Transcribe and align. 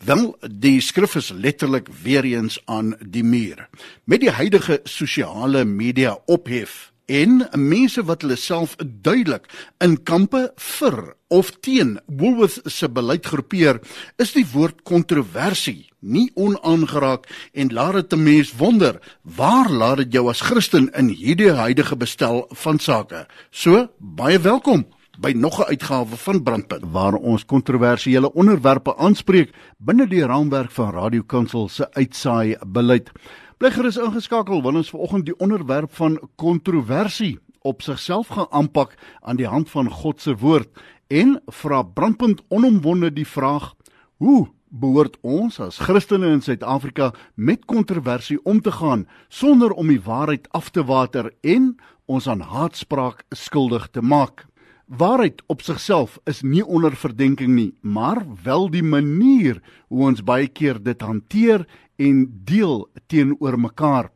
Wel, 0.00 0.30
die 0.48 0.78
skrif 0.80 1.14
is 1.18 1.28
letterlik 1.28 1.88
weer 2.02 2.24
eens 2.24 2.56
aan 2.64 2.94
die 3.04 3.24
muur. 3.24 3.66
Met 4.08 4.22
die 4.22 4.30
huidige 4.32 4.78
sosiale 4.88 5.64
media 5.68 6.14
ophef 6.24 6.86
en 7.04 7.42
mense 7.52 8.00
wat 8.08 8.22
hulle 8.24 8.38
self 8.40 8.78
duidelik 8.80 9.44
in 9.84 9.98
kampe 10.08 10.40
vir 10.56 10.96
of 11.28 11.50
teen 11.60 11.98
Woolworths 12.06 12.78
se 12.78 12.88
beleid 12.88 13.28
groepeer, 13.28 13.82
is 14.16 14.32
die 14.32 14.46
woord 14.54 14.80
kontroversie 14.88 15.90
nie 16.00 16.30
onaangeraak 16.32 17.28
en 17.52 17.72
laat 17.76 17.98
dit 18.00 18.12
'n 18.16 18.22
mens 18.22 18.54
wonder, 18.56 19.00
waar 19.22 19.68
laat 19.68 19.96
dit 19.96 20.12
jou 20.12 20.30
as 20.30 20.40
Christen 20.40 20.88
in 20.96 21.08
hierdie 21.08 21.52
huidige 21.52 21.96
bestel 21.96 22.46
van 22.48 22.78
sake? 22.78 23.26
So, 23.50 23.88
baie 23.98 24.38
welkom 24.38 24.86
by 25.20 25.32
nog 25.36 25.58
'n 25.60 25.68
uitgawe 25.68 26.16
van 26.16 26.42
Brandpunt 26.42 26.84
waar 26.92 27.14
ons 27.14 27.44
kontroversiële 27.44 28.32
onderwerpe 28.32 28.96
aanspreek 28.96 29.52
binne 29.76 30.06
die 30.08 30.24
raamwerk 30.24 30.70
van 30.70 30.90
Radio 30.90 31.22
Kansel 31.22 31.68
se 31.68 31.92
uitsaai 31.92 32.56
beleid. 32.66 33.10
Bligger 33.58 33.84
is 33.84 33.96
ingeskakel 33.96 34.62
want 34.62 34.76
ons 34.76 34.90
vanoggend 34.90 35.24
die 35.24 35.36
onderwerp 35.36 35.94
van 35.94 36.20
kontroversie 36.36 37.38
op 37.60 37.82
sigself 37.82 38.28
gaan 38.28 38.46
aanpak 38.50 38.94
aan 39.20 39.36
die 39.36 39.46
hand 39.46 39.70
van 39.70 39.90
God 39.90 40.20
se 40.20 40.36
woord 40.36 40.68
en 41.06 41.40
vra 41.46 41.82
brandpunt 41.82 42.42
onomwonde 42.48 43.12
die 43.12 43.26
vraag: 43.26 43.74
Hoe 44.16 44.48
behoort 44.68 45.16
ons 45.20 45.60
as 45.60 45.78
Christene 45.78 46.26
in 46.26 46.40
Suid-Afrika 46.40 47.12
met 47.34 47.64
kontroversie 47.64 48.44
om 48.44 48.60
te 48.60 48.72
gaan 48.72 49.06
sonder 49.28 49.70
om 49.70 49.86
die 49.86 50.00
waarheid 50.00 50.48
af 50.50 50.70
te 50.70 50.84
water 50.84 51.32
en 51.40 51.76
ons 52.06 52.28
aan 52.28 52.40
haatspraak 52.40 53.24
skuldig 53.30 53.88
te 53.90 54.00
maak? 54.00 54.49
Waarheid 54.90 55.38
op 55.46 55.60
sigself 55.62 56.16
is 56.26 56.40
nie 56.42 56.64
onder 56.66 56.96
verdenking 56.98 57.52
nie, 57.54 57.68
maar 57.80 58.24
wel 58.42 58.64
die 58.74 58.82
manier 58.82 59.60
hoe 59.86 60.08
ons 60.08 60.22
baie 60.26 60.48
keer 60.50 60.80
dit 60.82 61.02
hanteer 61.06 61.62
en 62.02 62.24
deel 62.44 62.88
teenoor 63.06 63.54
mekaar. 63.54 64.08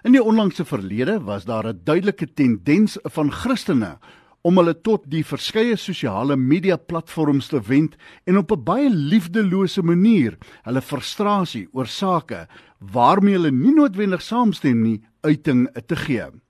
In 0.00 0.16
die 0.16 0.22
onlangse 0.24 0.64
verlede 0.64 1.18
was 1.26 1.44
daar 1.44 1.68
'n 1.68 1.80
duidelike 1.84 2.32
tendens 2.32 2.96
van 3.02 3.30
Christene 3.30 3.98
om 4.40 4.56
hulle 4.56 4.80
tot 4.80 5.04
die 5.10 5.24
verskeie 5.24 5.76
sosiale 5.76 6.36
media 6.36 6.76
platforms 6.76 7.48
te 7.48 7.60
wend 7.60 7.96
en 8.24 8.38
op 8.38 8.50
'n 8.52 8.64
baie 8.64 8.88
liefdelose 8.90 9.82
manier 9.82 10.38
hulle 10.62 10.80
frustrasie 10.80 11.68
oor 11.72 11.86
sake 11.86 12.48
waarmee 12.78 13.34
hulle 13.34 13.50
nie 13.50 13.74
noodwendig 13.74 14.22
saamstem 14.22 14.82
nie 14.82 15.02
uiting 15.20 15.68
te 15.86 15.96
gee. 15.96 16.43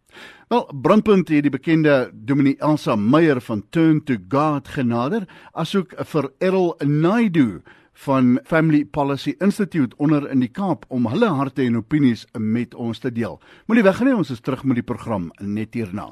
Wel, 0.48 0.66
Brandpunt 0.82 1.28
het 1.32 1.46
die 1.46 1.50
bekende 1.50 2.10
Dominee 2.12 2.58
Elsa 2.60 2.96
Meyer 3.00 3.38
van 3.40 3.62
Turn 3.72 4.02
to 4.04 4.18
God 4.28 4.68
genader, 4.68 5.24
asook 5.56 5.94
vir 6.10 6.26
Errol 6.44 6.74
Naidu 6.84 7.62
van 8.04 8.34
Family 8.44 8.82
Policy 8.84 9.32
Institute 9.40 9.96
onder 9.96 10.26
in 10.28 10.42
die 10.44 10.50
Kaap 10.52 10.84
om 10.92 11.08
hulle 11.08 11.30
harte 11.32 11.64
en 11.64 11.78
opinies 11.80 12.26
met 12.36 12.76
ons 12.76 13.00
te 13.00 13.08
deel. 13.08 13.38
Moenie 13.64 13.86
weggaan 13.86 14.10
nie, 14.10 14.18
ons 14.20 14.34
is 14.34 14.44
terug 14.44 14.66
met 14.68 14.82
die 14.82 14.84
program 14.84 15.30
net 15.40 15.78
hierna. 15.78 16.10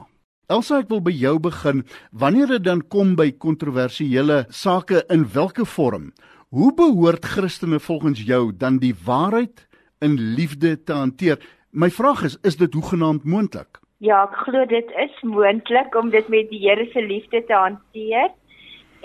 Elsa, 0.48 0.80
ek 0.80 0.88
wil 0.88 1.04
by 1.04 1.12
jou 1.12 1.36
begin. 1.50 1.84
Wanneer 2.16 2.54
dit 2.56 2.64
dan 2.64 2.80
kom 2.88 3.12
by 3.20 3.34
kontroversiële 3.36 4.46
sake 4.48 5.04
in 5.12 5.28
watter 5.36 5.68
vorm, 5.68 6.08
hoe 6.56 6.72
behoort 6.72 7.28
Christene 7.36 7.80
volgens 7.84 8.24
jou 8.24 8.48
dan 8.56 8.80
die 8.80 8.94
waarheid 8.96 9.66
in 10.00 10.16
liefde 10.16 10.78
te 10.80 10.96
hanteer? 10.96 11.36
My 11.70 11.92
vraag 11.92 12.24
is, 12.32 12.40
is 12.48 12.56
dit 12.56 12.72
hoegenaamd 12.72 13.28
moontlik? 13.28 13.81
Ja, 14.02 14.24
ek 14.26 14.32
glo 14.48 14.64
dit 14.66 14.88
is 14.98 15.18
moontlik 15.22 15.94
om 15.94 16.08
dit 16.10 16.26
met 16.32 16.48
die 16.50 16.58
Here 16.64 16.88
se 16.90 17.02
liefde 17.06 17.38
te 17.46 17.54
hanteer. 17.54 18.32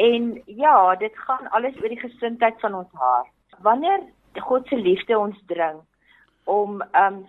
En 0.02 0.32
ja, 0.46 0.96
dit 0.98 1.20
gaan 1.28 1.52
alles 1.54 1.76
oor 1.82 1.94
die 1.94 2.00
gesindheid 2.02 2.58
van 2.64 2.80
ons 2.80 2.96
hart. 2.98 3.30
Wanneer 3.62 4.02
God 4.48 4.66
se 4.68 4.80
liefde 4.82 5.20
ons 5.20 5.38
dring 5.52 5.84
om 6.50 6.82
um 6.98 7.20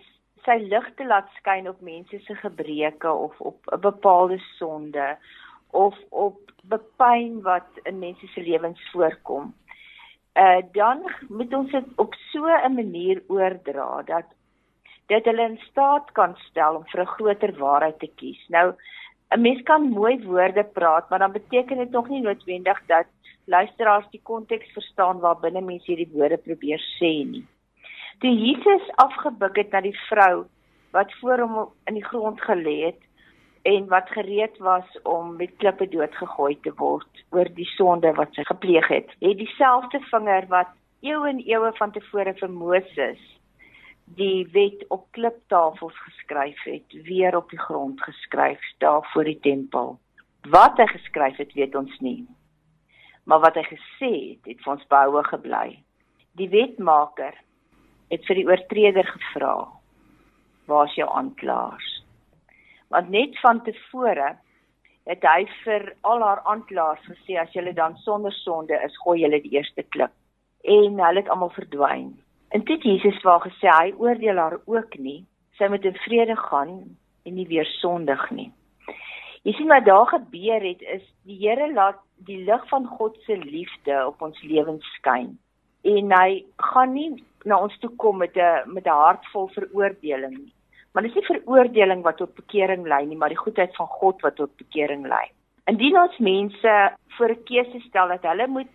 sy 0.47 0.55
lig 0.63 0.87
te 0.97 1.05
laat 1.05 1.29
skyn 1.37 1.69
op 1.69 1.85
mense 1.85 2.17
se 2.25 2.39
gebreke 2.41 3.11
of 3.11 3.37
op 3.51 3.69
'n 3.69 3.81
bepaalde 3.85 4.39
sonde 4.57 5.17
of 5.69 5.93
op 6.09 6.39
bepyn 6.73 7.41
wat 7.45 7.69
in 7.83 7.99
mense 7.99 8.27
se 8.33 8.41
lewens 8.41 8.81
voorkom. 8.91 9.53
Uh 10.33 10.61
dan 10.71 11.05
moet 11.27 11.53
ons 11.53 11.71
dit 11.71 11.85
op 11.97 12.13
so 12.31 12.49
'n 12.49 12.73
manier 12.73 13.21
oordra 13.27 14.01
dat 14.01 14.25
dit 15.09 15.25
hulle 15.25 15.45
in 15.49 15.59
staat 15.69 16.11
kan 16.17 16.35
stel 16.47 16.79
om 16.79 16.85
vir 16.91 17.01
'n 17.01 17.13
groter 17.15 17.53
waarheid 17.57 17.99
te 17.99 18.09
kies. 18.15 18.41
Nou 18.49 18.73
'n 19.35 19.41
mens 19.41 19.61
kan 19.63 19.89
mooi 19.89 20.25
woorde 20.25 20.63
praat, 20.63 21.09
maar 21.09 21.19
dan 21.19 21.31
beteken 21.31 21.77
dit 21.77 21.91
nog 21.91 22.09
nie 22.09 22.21
noodwendig 22.21 22.85
dat 22.85 23.05
luisteraars 23.45 24.09
die 24.09 24.21
konteks 24.23 24.71
verstaan 24.73 25.19
waarbinne 25.19 25.61
mense 25.61 25.91
hierdie 25.91 26.13
woorde 26.13 26.37
probeer 26.37 26.81
sê 26.99 27.11
nie. 27.25 27.45
Toe 28.19 28.31
Jesus 28.31 28.91
afgebuk 28.95 29.55
het 29.55 29.71
na 29.71 29.81
die 29.81 29.99
vrou 30.09 30.45
wat 30.91 31.13
voor 31.19 31.39
hom 31.39 31.69
in 31.85 31.93
die 31.93 32.05
grond 32.05 32.41
gelê 32.41 32.85
het 32.85 33.01
en 33.61 33.87
wat 33.87 34.09
gereed 34.09 34.57
was 34.57 35.01
om 35.03 35.35
met 35.35 35.57
klippe 35.57 35.87
doodgegooi 35.87 36.59
te 36.61 36.73
word 36.75 37.23
oor 37.29 37.49
die 37.55 37.69
sonde 37.75 38.13
wat 38.13 38.33
sy 38.33 38.43
gepleeg 38.43 38.87
het, 38.87 39.09
het 39.19 39.37
dieselfde 39.37 39.99
vinger 40.11 40.47
wat 40.47 40.67
eeue 41.01 41.29
en 41.29 41.43
eeue 41.45 41.71
van 41.77 41.91
tevore 41.91 42.33
vir 42.33 42.49
Moses 42.49 43.38
die 44.15 44.47
wet 44.53 44.85
op 44.89 45.07
kliptafels 45.11 45.97
geskryf 46.05 46.63
het, 46.63 46.93
weer 47.05 47.35
op 47.37 47.49
die 47.49 47.59
grond 47.59 48.01
geskryf 48.01 48.61
daar 48.77 49.09
voor 49.13 49.23
die 49.23 49.39
tempel. 49.39 49.99
Wat 50.49 50.77
hy 50.77 50.87
geskryf 50.87 51.37
het, 51.37 51.53
weet 51.53 51.75
ons 51.75 51.99
nie. 51.99 52.27
Maar 53.23 53.39
wat 53.39 53.59
hy 53.59 53.65
gesê 53.67 54.11
het, 54.11 54.45
het 54.47 54.61
vir 54.63 54.73
ons 54.73 54.87
behoue 54.89 55.23
gebly. 55.27 55.79
Die 56.39 56.49
wetmaker 56.49 57.35
het 58.09 58.25
vir 58.25 58.39
die 58.39 58.47
oortreder 58.47 59.05
gevra: 59.05 59.67
"Waar 60.65 60.85
is 60.87 60.95
jou 60.95 61.09
aanklaers?" 61.09 61.89
Want 62.89 63.09
net 63.09 63.39
van 63.39 63.61
tevore 63.63 64.37
het 65.05 65.23
hy 65.25 65.45
vir 65.63 65.95
al 66.01 66.21
haar 66.21 66.41
aanklaers 66.45 67.05
gesê 67.05 67.37
as 67.41 67.53
julle 67.53 67.73
dan 67.73 67.97
sonder 67.97 68.31
sonde 68.31 68.73
is, 68.85 68.97
gooi 68.97 69.19
julle 69.21 69.41
die 69.41 69.57
eerste 69.57 69.83
klip. 69.83 70.11
En 70.63 70.99
hulle 70.99 71.21
het 71.21 71.29
almal 71.29 71.49
verdwyn. 71.49 72.17
En 72.49 72.63
dit 72.65 72.83
Jesus 72.83 73.21
wou 73.21 73.37
gesê 73.43 73.69
hy 73.69 73.91
oordeel 73.97 74.37
haar 74.41 74.57
ook 74.65 74.97
nie. 74.97 75.25
Sy 75.57 75.67
moet 75.69 75.85
in 75.85 75.97
vrede 76.05 76.35
gaan 76.35 76.71
en 77.25 77.35
nie 77.35 77.47
weer 77.47 77.67
sondig 77.79 78.23
nie. 78.31 78.49
Jy 79.47 79.53
sien 79.55 79.69
wat 79.71 79.85
daar 79.85 80.07
gebeur 80.09 80.63
het 80.65 80.81
is 80.81 81.03
die 81.29 81.37
Here 81.39 81.69
laat 81.73 81.99
die 82.27 82.41
lig 82.43 82.63
van 82.71 82.87
God 82.97 83.17
se 83.25 83.37
liefde 83.37 84.01
op 84.07 84.21
ons 84.21 84.41
lewens 84.43 84.85
skyn. 84.97 85.37
En 85.87 86.11
hy 86.11 86.43
gaan 86.71 86.93
nie 86.93 87.11
na 87.47 87.61
ons 87.63 87.77
toe 87.79 87.91
kom 88.01 88.17
met 88.17 88.35
'n 88.35 88.73
met 88.73 88.85
'n 88.85 89.01
hart 89.03 89.25
vol 89.31 89.47
veroordeling 89.47 90.37
nie. 90.37 90.53
Maar 90.93 91.03
dis 91.03 91.13
nie 91.13 91.25
veroordeling 91.25 92.01
wat 92.03 92.17
tot 92.17 92.35
bekering 92.35 92.87
lei 92.87 93.05
nie, 93.05 93.17
maar 93.17 93.29
die 93.29 93.43
goedheid 93.45 93.75
van 93.75 93.87
God 93.87 94.21
wat 94.21 94.35
tot 94.35 94.57
bekering 94.57 95.07
lei. 95.07 95.29
Indien 95.65 95.99
ons 96.01 96.17
mense 96.17 96.91
voor 97.17 97.29
'n 97.29 97.43
keuse 97.43 97.79
stel 97.79 98.07
dat 98.07 98.23
hulle 98.23 98.47
moet 98.47 98.73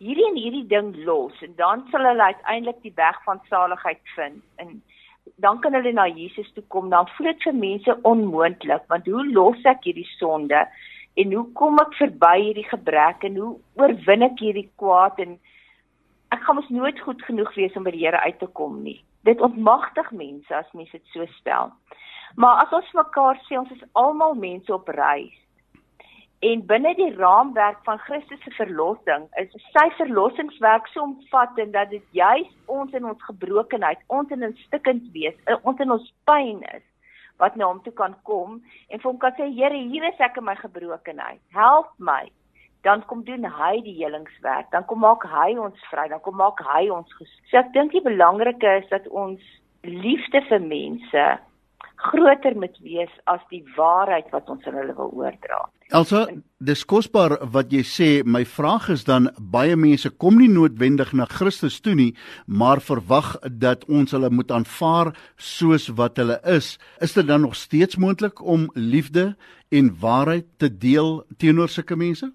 hierdie 0.00 0.26
en 0.30 0.38
hierdie 0.40 0.66
ding 0.68 0.94
los 1.04 1.42
en 1.44 1.52
dan 1.58 1.82
sal 1.90 2.06
hulle 2.08 2.30
uiteindelik 2.32 2.78
die 2.84 2.94
weg 2.96 3.18
van 3.26 3.42
saligheid 3.52 4.00
vind 4.14 4.40
en 4.62 4.80
dan 5.44 5.60
kan 5.60 5.76
hulle 5.76 5.92
na 5.92 6.06
Jesus 6.08 6.48
toe 6.52 6.64
kom. 6.72 6.88
Dan 6.90 7.08
voel 7.16 7.30
dit 7.30 7.42
vir 7.44 7.58
mense 7.58 7.96
onmoontlik 8.08 8.86
want 8.92 9.10
hoe 9.12 9.26
los 9.32 9.66
ek 9.68 9.84
hierdie 9.88 10.08
sonde 10.16 10.64
en 11.20 11.36
hoe 11.36 11.44
kom 11.60 11.80
ek 11.82 11.92
verby 11.98 12.32
hierdie 12.38 12.68
gebrek 12.70 13.28
en 13.28 13.36
hoe 13.42 13.52
oorwin 13.82 14.24
ek 14.30 14.40
hierdie 14.40 14.68
kwaad 14.80 15.20
en 15.20 15.36
ek 16.32 16.44
gaan 16.46 16.60
mos 16.60 16.72
nooit 16.72 17.00
goed 17.04 17.22
genoeg 17.28 17.52
wees 17.58 17.76
om 17.76 17.84
by 17.84 17.92
die 17.92 18.04
Here 18.06 18.24
uit 18.24 18.38
te 18.40 18.48
kom 18.56 18.80
nie. 18.86 19.00
Dit 19.28 19.42
ontmagtig 19.44 20.08
mense 20.16 20.54
as 20.56 20.72
mense 20.72 20.96
dit 20.96 21.12
so 21.12 21.28
stel. 21.36 21.74
Maar 22.40 22.64
as 22.64 22.72
ons 22.72 22.96
mekaar 22.96 23.36
sê 23.44 23.58
ons 23.60 23.72
is 23.76 23.84
almal 24.00 24.38
mense 24.38 24.72
op 24.72 24.88
reis 24.96 25.36
En 26.40 26.62
binne 26.66 26.94
die 26.96 27.14
raamwerk 27.16 27.82
van 27.84 27.98
Christus 27.98 28.40
se 28.42 28.50
verlossing 28.56 29.26
is 29.40 29.50
sy 29.74 29.82
verlossingswerk 29.98 30.86
so 30.88 31.02
omvattend 31.04 31.74
dat 31.76 31.90
dit 31.92 32.04
juis 32.16 32.48
ons 32.64 32.94
in 32.96 33.04
ons 33.04 33.26
gebrokenheid, 33.26 34.00
ons 34.08 34.30
in 34.32 34.46
ons 34.48 34.62
stikkend 34.68 35.10
wees, 35.12 35.36
ons 35.68 35.82
in 35.84 35.92
ons 35.92 36.06
pyn 36.30 36.62
is 36.70 36.86
wat 37.42 37.58
na 37.60 37.68
hom 37.68 37.82
toe 37.84 37.92
kan 37.96 38.14
kom 38.28 38.54
en 38.88 39.02
vir 39.02 39.08
hom 39.08 39.18
kan 39.20 39.36
sê 39.36 39.48
Here, 39.52 39.76
hier 39.92 40.06
is 40.08 40.22
ek 40.24 40.38
in 40.40 40.46
my 40.48 40.54
gebrokenheid. 40.60 41.40
Help 41.56 41.92
my. 41.98 42.22
Dan 42.88 43.04
kom 43.08 43.20
doen 43.24 43.44
hy 43.44 43.74
die 43.84 43.98
helingswerk. 43.98 44.70
Dan 44.72 44.86
kom 44.88 45.02
maak 45.04 45.26
hy 45.28 45.50
ons 45.60 45.88
vry. 45.90 46.06
Dan 46.08 46.22
kom 46.24 46.38
maak 46.40 46.60
hy 46.64 46.86
ons 46.92 47.12
gesond. 47.18 47.48
So 47.52 47.60
ek 47.60 47.72
dink 47.76 47.92
die 47.96 48.04
belangrike 48.04 48.78
is 48.80 48.88
dat 48.92 49.08
ons 49.08 49.44
liefde 49.84 50.40
vir 50.48 50.64
mense 50.64 51.26
groter 52.00 52.56
moet 52.56 52.80
wees 52.84 53.12
as 53.28 53.44
die 53.52 53.64
waarheid 53.76 54.32
wat 54.32 54.48
ons 54.52 54.64
aan 54.68 54.80
hulle 54.80 54.96
wil 54.96 55.12
oordra. 55.20 55.60
Elsa, 55.90 56.28
dis 56.62 56.84
kosbaar 56.86 57.32
wat 57.50 57.72
jy 57.74 57.80
sê. 57.82 58.08
My 58.22 58.44
vraag 58.46 58.84
is 58.94 59.00
dan 59.08 59.24
baie 59.42 59.74
mense 59.74 60.06
kom 60.22 60.36
nie 60.38 60.46
noodwendig 60.46 61.10
na 61.18 61.24
Christus 61.26 61.80
toe 61.82 61.96
nie, 61.98 62.12
maar 62.46 62.78
verwag 62.78 63.32
dat 63.58 63.82
ons 63.90 64.14
hulle 64.14 64.28
moet 64.30 64.52
aanvaar 64.54 65.10
soos 65.34 65.88
wat 65.98 66.20
hulle 66.22 66.36
is. 66.46 66.76
Is 67.02 67.16
dit 67.18 67.26
dan 67.26 67.42
nog 67.42 67.56
steeds 67.58 67.98
moontlik 67.98 68.38
om 68.38 68.68
liefde 68.78 69.32
en 69.74 69.90
waarheid 69.98 70.46
te 70.62 70.70
deel 70.70 71.24
teenoor 71.42 71.72
sulke 71.74 71.98
mense? 71.98 72.28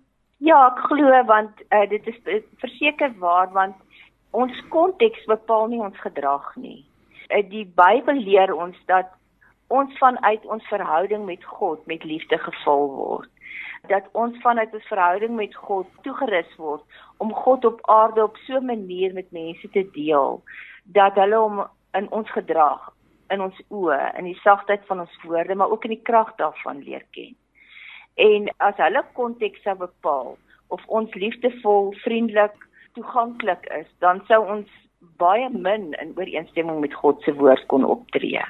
Ja, 0.43 0.59
ek 0.73 0.81
glo 0.89 1.21
want 1.29 1.63
uh, 1.71 1.85
dit 1.87 2.11
is 2.11 2.43
verseker 2.59 3.15
waar 3.23 3.53
want 3.55 3.79
ons 4.35 4.51
konteks 4.75 5.23
bepaal 5.31 5.71
nie 5.71 5.79
ons 5.79 6.01
gedrag 6.03 6.51
nie. 6.59 6.81
Eh, 7.31 7.39
die 7.39 7.63
Bybel 7.63 8.19
leer 8.19 8.51
ons 8.51 8.75
dat 8.91 9.15
ons 9.71 9.95
vanuit 10.03 10.43
ons 10.51 10.67
verhouding 10.67 11.23
met 11.25 11.47
God 11.55 11.87
met 11.87 12.03
liefde 12.03 12.37
gevul 12.43 12.91
word. 12.99 13.31
Dat 13.87 14.07
ons 14.11 14.37
vanuit 14.41 14.73
ons 14.73 14.87
verhouding 14.87 15.35
met 15.35 15.55
God 15.55 15.87
toegerus 16.01 16.51
word 16.57 16.83
om 17.17 17.33
God 17.33 17.65
op 17.65 17.79
aarde 17.89 18.23
op 18.23 18.37
so 18.45 18.57
'n 18.57 18.65
manier 18.65 19.13
met 19.13 19.31
mense 19.31 19.69
te 19.69 19.83
deel 19.91 20.43
dat 20.83 21.15
hulle 21.15 21.37
hom 21.37 21.65
in 21.93 22.11
ons 22.11 22.31
gedrag, 22.31 22.93
in 23.29 23.41
ons 23.41 23.61
oë, 23.69 24.17
in 24.17 24.23
die 24.23 24.39
sagtheid 24.43 24.85
van 24.85 24.99
ons 24.99 25.21
woorde, 25.23 25.55
maar 25.55 25.71
ook 25.71 25.83
in 25.83 25.95
die 25.95 26.03
krag 26.03 26.35
daarvan 26.35 26.83
leer 26.83 27.05
ken. 27.11 27.35
En 28.15 28.47
as 28.57 28.77
hulle 28.77 29.03
konteks 29.13 29.61
sou 29.61 29.75
bepaal 29.75 30.37
of 30.67 30.81
ons 30.87 31.13
liefdevol, 31.13 31.93
vriendelik, 32.03 32.55
toeganklik 32.93 33.65
is, 33.65 33.87
dan 33.99 34.21
sou 34.27 34.41
ons 34.47 34.69
baie 35.19 35.49
min 35.49 35.93
in 36.01 36.13
ooreenstemming 36.15 36.79
met 36.79 36.93
God 36.93 37.21
se 37.23 37.33
woord 37.33 37.65
kon 37.67 37.85
optree. 37.85 38.41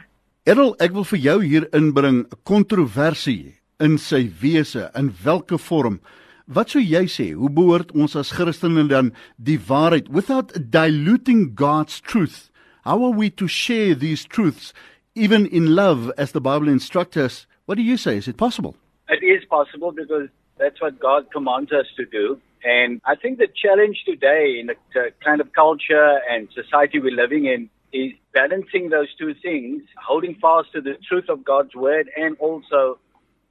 Errol, 0.46 0.76
ek 0.80 0.94
wil 0.94 1.08
vir 1.10 1.20
jou 1.20 1.38
hier 1.44 1.66
inbring 1.74 2.26
'n 2.26 2.42
kontroversie 2.44 3.58
in 3.80 3.98
sy 3.98 4.30
wese 4.42 4.90
in 4.96 5.14
watter 5.24 5.58
vorm 5.58 6.00
Wat 6.46 6.70
sou 6.70 6.78
jy 6.78 7.08
sê? 7.10 7.32
Hoe 7.34 7.50
behoort 7.50 7.90
ons 7.98 8.14
as 8.20 8.30
Christene 8.38 8.84
dan 8.86 9.08
die 9.42 9.58
waarheid 9.58 10.12
without 10.14 10.54
diluting 10.54 11.56
God's 11.58 11.98
truth? 12.00 12.52
How 12.84 13.02
are 13.02 13.18
we 13.18 13.32
to 13.32 13.48
share 13.48 13.96
these 13.96 14.24
truths 14.26 14.72
even 15.16 15.48
in 15.48 15.74
love 15.74 16.12
as 16.20 16.34
the 16.34 16.42
Bible 16.42 16.70
instructs 16.70 17.18
us? 17.18 17.48
What 17.66 17.76
do 17.76 17.82
you 17.82 17.98
say? 17.98 18.18
Is 18.18 18.28
it 18.28 18.38
possible? 18.38 18.76
It 19.10 19.26
is 19.26 19.44
possible 19.46 19.92
because 19.92 20.30
that's 20.60 20.80
what 20.80 21.00
God 21.00 21.32
commands 21.32 21.72
us 21.72 21.88
to 21.98 22.06
do. 22.06 22.40
And 22.64 23.02
I 23.06 23.16
think 23.16 23.40
the 23.40 23.48
challenge 23.48 24.04
today 24.06 24.58
in 24.60 24.68
the 24.68 25.12
kind 25.24 25.42
of 25.42 25.52
culture 25.54 26.20
and 26.30 26.48
society 26.54 27.00
we're 27.00 27.16
living 27.16 27.46
in 27.46 27.72
is 27.92 28.12
balancing 28.36 28.90
those 28.90 29.10
two 29.18 29.34
things, 29.42 29.82
holding 29.98 30.36
fast 30.36 30.74
to 30.74 30.82
the 30.82 30.94
truth 31.10 31.26
of 31.28 31.44
God's 31.44 31.74
word 31.74 32.08
and 32.16 32.38
also 32.38 33.00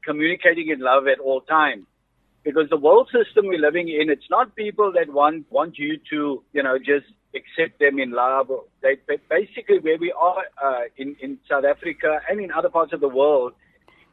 communicating 0.06 0.68
in 0.68 0.80
love 0.80 1.06
at 1.06 1.18
all 1.18 1.40
times. 1.40 1.86
Because 2.42 2.68
the 2.68 2.76
world 2.76 3.08
system 3.10 3.46
we're 3.46 3.58
living 3.58 3.88
in, 3.88 4.10
it's 4.10 4.28
not 4.28 4.54
people 4.54 4.92
that 4.92 5.12
want 5.12 5.50
want 5.50 5.78
you 5.78 5.98
to, 6.10 6.42
you 6.52 6.62
know, 6.62 6.78
just 6.78 7.06
accept 7.34 7.80
them 7.80 7.98
in 7.98 8.10
love. 8.12 8.50
They, 8.82 8.96
basically 9.30 9.78
where 9.78 9.98
we 9.98 10.12
are 10.12 10.44
uh, 10.62 10.82
in 10.96 11.16
in 11.20 11.38
South 11.50 11.64
Africa 11.64 12.20
and 12.28 12.40
in 12.40 12.52
other 12.52 12.68
parts 12.68 12.92
of 12.92 13.00
the 13.00 13.08
world 13.08 13.52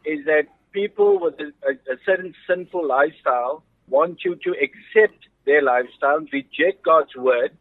is 0.05 0.25
that 0.25 0.43
people 0.71 1.19
with 1.19 1.35
a, 1.39 1.71
a, 1.71 1.97
certain 2.05 2.33
sinful 2.47 2.88
lifestyle 2.88 3.63
want 3.88 4.23
you 4.23 4.35
to 4.35 4.51
accept 4.51 5.27
their 5.45 5.61
lifestyle, 5.61 6.19
reject 6.31 6.83
God's 6.83 7.15
word 7.15 7.51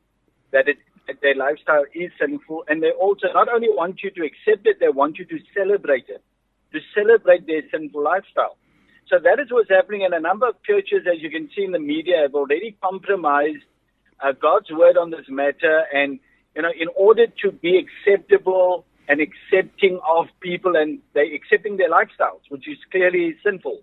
that 0.52 0.68
it 0.68 0.78
that 1.06 1.20
their 1.22 1.34
lifestyle 1.34 1.84
is 1.94 2.10
sinful, 2.20 2.64
and 2.68 2.82
they 2.82 2.92
also 2.92 3.26
not 3.34 3.48
only 3.48 3.68
want 3.68 4.02
you 4.02 4.10
to 4.10 4.22
accept 4.22 4.66
it, 4.66 4.78
they 4.78 4.88
want 4.88 5.18
you 5.18 5.24
to 5.24 5.38
celebrate 5.56 6.08
it, 6.08 6.22
to 6.72 6.80
celebrate 6.94 7.46
their 7.46 7.62
sinful 7.70 8.02
lifestyle. 8.02 8.56
So 9.08 9.18
that 9.18 9.40
is 9.40 9.50
what's 9.50 9.68
happening, 9.68 10.04
and 10.04 10.14
a 10.14 10.20
number 10.20 10.48
of 10.48 10.54
churches, 10.62 11.02
as 11.10 11.20
you 11.20 11.30
can 11.30 11.50
see 11.54 11.64
in 11.64 11.72
the 11.72 11.80
media, 11.80 12.22
have 12.22 12.34
already 12.34 12.76
compromised 12.82 13.64
uh, 14.20 14.32
God's 14.32 14.70
word 14.70 14.96
on 14.96 15.10
this 15.10 15.26
matter. 15.28 15.84
And 15.92 16.20
you 16.54 16.62
know, 16.62 16.70
in 16.78 16.88
order 16.96 17.26
to 17.42 17.50
be 17.50 17.84
acceptable 17.84 18.84
and 19.08 19.20
accepting 19.20 19.98
of 20.08 20.26
people, 20.40 20.76
and 20.76 21.00
they 21.14 21.32
accepting 21.34 21.76
their 21.76 21.90
lifestyles, 21.90 22.42
which 22.50 22.68
is 22.68 22.78
clearly 22.92 23.36
sinful. 23.44 23.82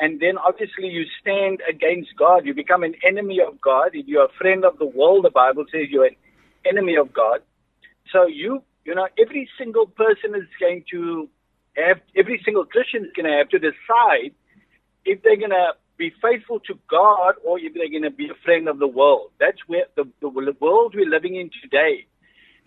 And 0.00 0.20
then 0.20 0.36
obviously 0.36 0.88
you 0.88 1.04
stand 1.20 1.62
against 1.68 2.16
God. 2.18 2.44
You 2.44 2.52
become 2.52 2.82
an 2.82 2.94
enemy 3.06 3.40
of 3.40 3.60
God. 3.60 3.90
If 3.94 4.06
you're 4.06 4.26
a 4.26 4.38
friend 4.38 4.64
of 4.64 4.78
the 4.78 4.86
world, 4.86 5.24
the 5.24 5.30
Bible 5.30 5.64
says 5.72 5.86
you're 5.90 6.06
an 6.06 6.16
enemy 6.66 6.96
of 6.96 7.12
God. 7.12 7.40
So 8.12 8.26
you, 8.26 8.62
you 8.84 8.94
know, 8.94 9.08
every 9.18 9.48
single 9.58 9.86
person 9.86 10.34
is 10.34 10.48
going 10.60 10.84
to 10.90 11.28
every 11.76 12.40
single 12.44 12.64
Christian 12.64 13.04
is 13.04 13.12
going 13.14 13.30
to 13.30 13.36
have 13.38 13.48
to 13.50 13.58
decide 13.58 14.32
if 15.04 15.22
they're 15.22 15.36
going 15.36 15.50
to 15.50 15.72
be 15.96 16.12
faithful 16.22 16.60
to 16.60 16.78
God 16.88 17.34
or 17.44 17.58
if 17.58 17.74
they're 17.74 17.90
going 17.90 18.02
to 18.02 18.10
be 18.10 18.28
a 18.28 18.44
friend 18.44 18.68
of 18.68 18.78
the 18.78 18.86
world. 18.86 19.30
That's 19.40 19.58
where 19.66 19.86
the, 19.96 20.04
the 20.20 20.28
world 20.28 20.94
we're 20.94 21.08
living 21.08 21.36
in 21.36 21.50
today. 21.62 22.06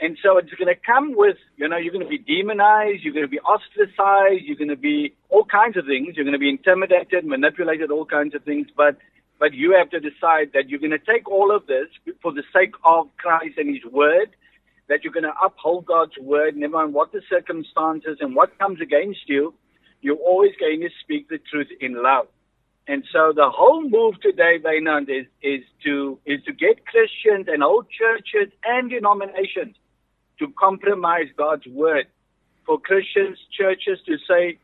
And 0.02 0.18
so 0.24 0.38
it's 0.38 0.50
going 0.54 0.74
to 0.74 0.80
come 0.80 1.14
with, 1.16 1.36
you 1.58 1.68
know, 1.68 1.76
you're 1.76 1.92
going 1.92 2.06
to 2.06 2.10
be 2.10 2.18
demonized, 2.18 3.04
you're 3.04 3.14
going 3.14 3.26
to 3.26 3.30
be 3.30 3.40
ostracized, 3.40 4.46
you're 4.46 4.56
going 4.56 4.70
to 4.70 4.78
be 4.78 5.14
all 5.28 5.44
kinds 5.44 5.76
of 5.76 5.86
things. 5.86 6.16
You're 6.16 6.24
going 6.24 6.34
to 6.34 6.40
be 6.40 6.50
intimidated, 6.50 7.26
manipulated, 7.26 7.92
all 7.92 8.06
kinds 8.06 8.34
of 8.34 8.44
things. 8.44 8.68
But, 8.76 8.98
but 9.40 9.54
you 9.54 9.76
have 9.78 9.90
to 9.90 10.00
decide 10.00 10.52
that 10.54 10.70
you're 10.70 10.80
going 10.80 10.92
to 10.92 11.00
take 11.00 11.30
all 11.30 11.54
of 11.54 11.68
this 11.68 11.88
for 12.22 12.32
the 12.32 12.44
sake 12.54 12.74
of 12.86 13.10
Christ 13.18 13.58
and 13.58 13.76
His 13.76 13.84
Word, 13.92 14.30
that 14.90 15.04
you're 15.04 15.14
going 15.14 15.24
to 15.24 15.34
uphold 15.44 15.86
God's 15.86 16.18
Word, 16.20 16.58
never 16.58 16.74
mind 16.74 16.94
what 16.94 17.14
the 17.14 17.22
circumstances 17.30 18.18
and 18.20 18.36
what 18.36 18.58
comes 18.60 18.82
against 18.82 19.28
you 19.28 19.54
you're 20.02 20.16
always 20.16 20.52
going 20.60 20.82
to 20.82 20.90
speak 21.02 21.30
the 21.30 21.40
truth 21.52 21.68
in 21.82 22.02
love. 22.02 22.28
And 22.88 23.04
so 23.12 23.34
the 23.36 23.50
whole 23.50 23.88
move 23.88 24.20
today, 24.22 24.58
Vainand, 24.64 25.10
is, 25.10 25.28
is 25.44 25.64
to 25.84 26.18
is 26.26 26.42
to 26.46 26.54
get 26.54 26.86
Christians 26.86 27.48
and 27.48 27.64
old 27.64 27.86
churches 27.90 28.52
and 28.64 28.90
denominations 28.90 29.76
to 30.40 30.48
compromise 30.60 31.28
God's 31.38 31.68
word. 31.68 32.08
For 32.66 32.80
Christians, 32.80 33.38
churches 33.56 34.00
to 34.08 34.18
say 34.28 34.58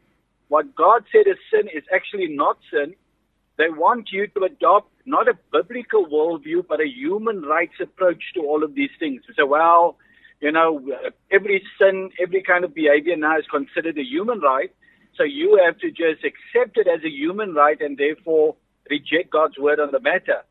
what 0.47 0.75
God 0.75 1.03
said 1.11 1.27
is 1.27 1.37
sin 1.51 1.67
is 1.73 1.83
actually 1.93 2.27
not 2.27 2.57
sin. 2.71 2.95
They 3.57 3.69
want 3.69 4.09
you 4.11 4.27
to 4.27 4.43
adopt 4.43 4.91
not 5.05 5.27
a 5.27 5.37
biblical 5.51 6.07
worldview, 6.07 6.65
but 6.67 6.81
a 6.81 6.87
human 6.87 7.43
rights 7.43 7.75
approach 7.79 8.23
to 8.33 8.41
all 8.41 8.63
of 8.63 8.73
these 8.73 8.89
things. 8.99 9.21
So, 9.35 9.45
well, 9.45 9.97
you 10.45 10.51
know, 10.51 10.79
every 11.31 11.63
sin, 11.79 12.11
every 12.21 12.43
kind 12.43 12.63
of 12.63 12.75
behavior 12.75 13.15
now 13.15 13.35
is 13.39 13.45
considered 13.49 13.97
a 13.97 14.03
human 14.03 14.39
right. 14.41 14.71
So 15.17 15.23
you 15.23 15.59
have 15.65 15.79
to 15.79 15.89
just 15.89 16.23
accept 16.23 16.77
it 16.77 16.87
as 16.87 17.03
a 17.03 17.09
human 17.09 17.55
right 17.55 17.81
and 17.81 17.97
therefore 17.97 18.55
reject 18.87 19.31
God's 19.31 19.57
word 19.57 19.79
on 19.79 19.89
the 19.91 19.99
matter. 19.99 20.43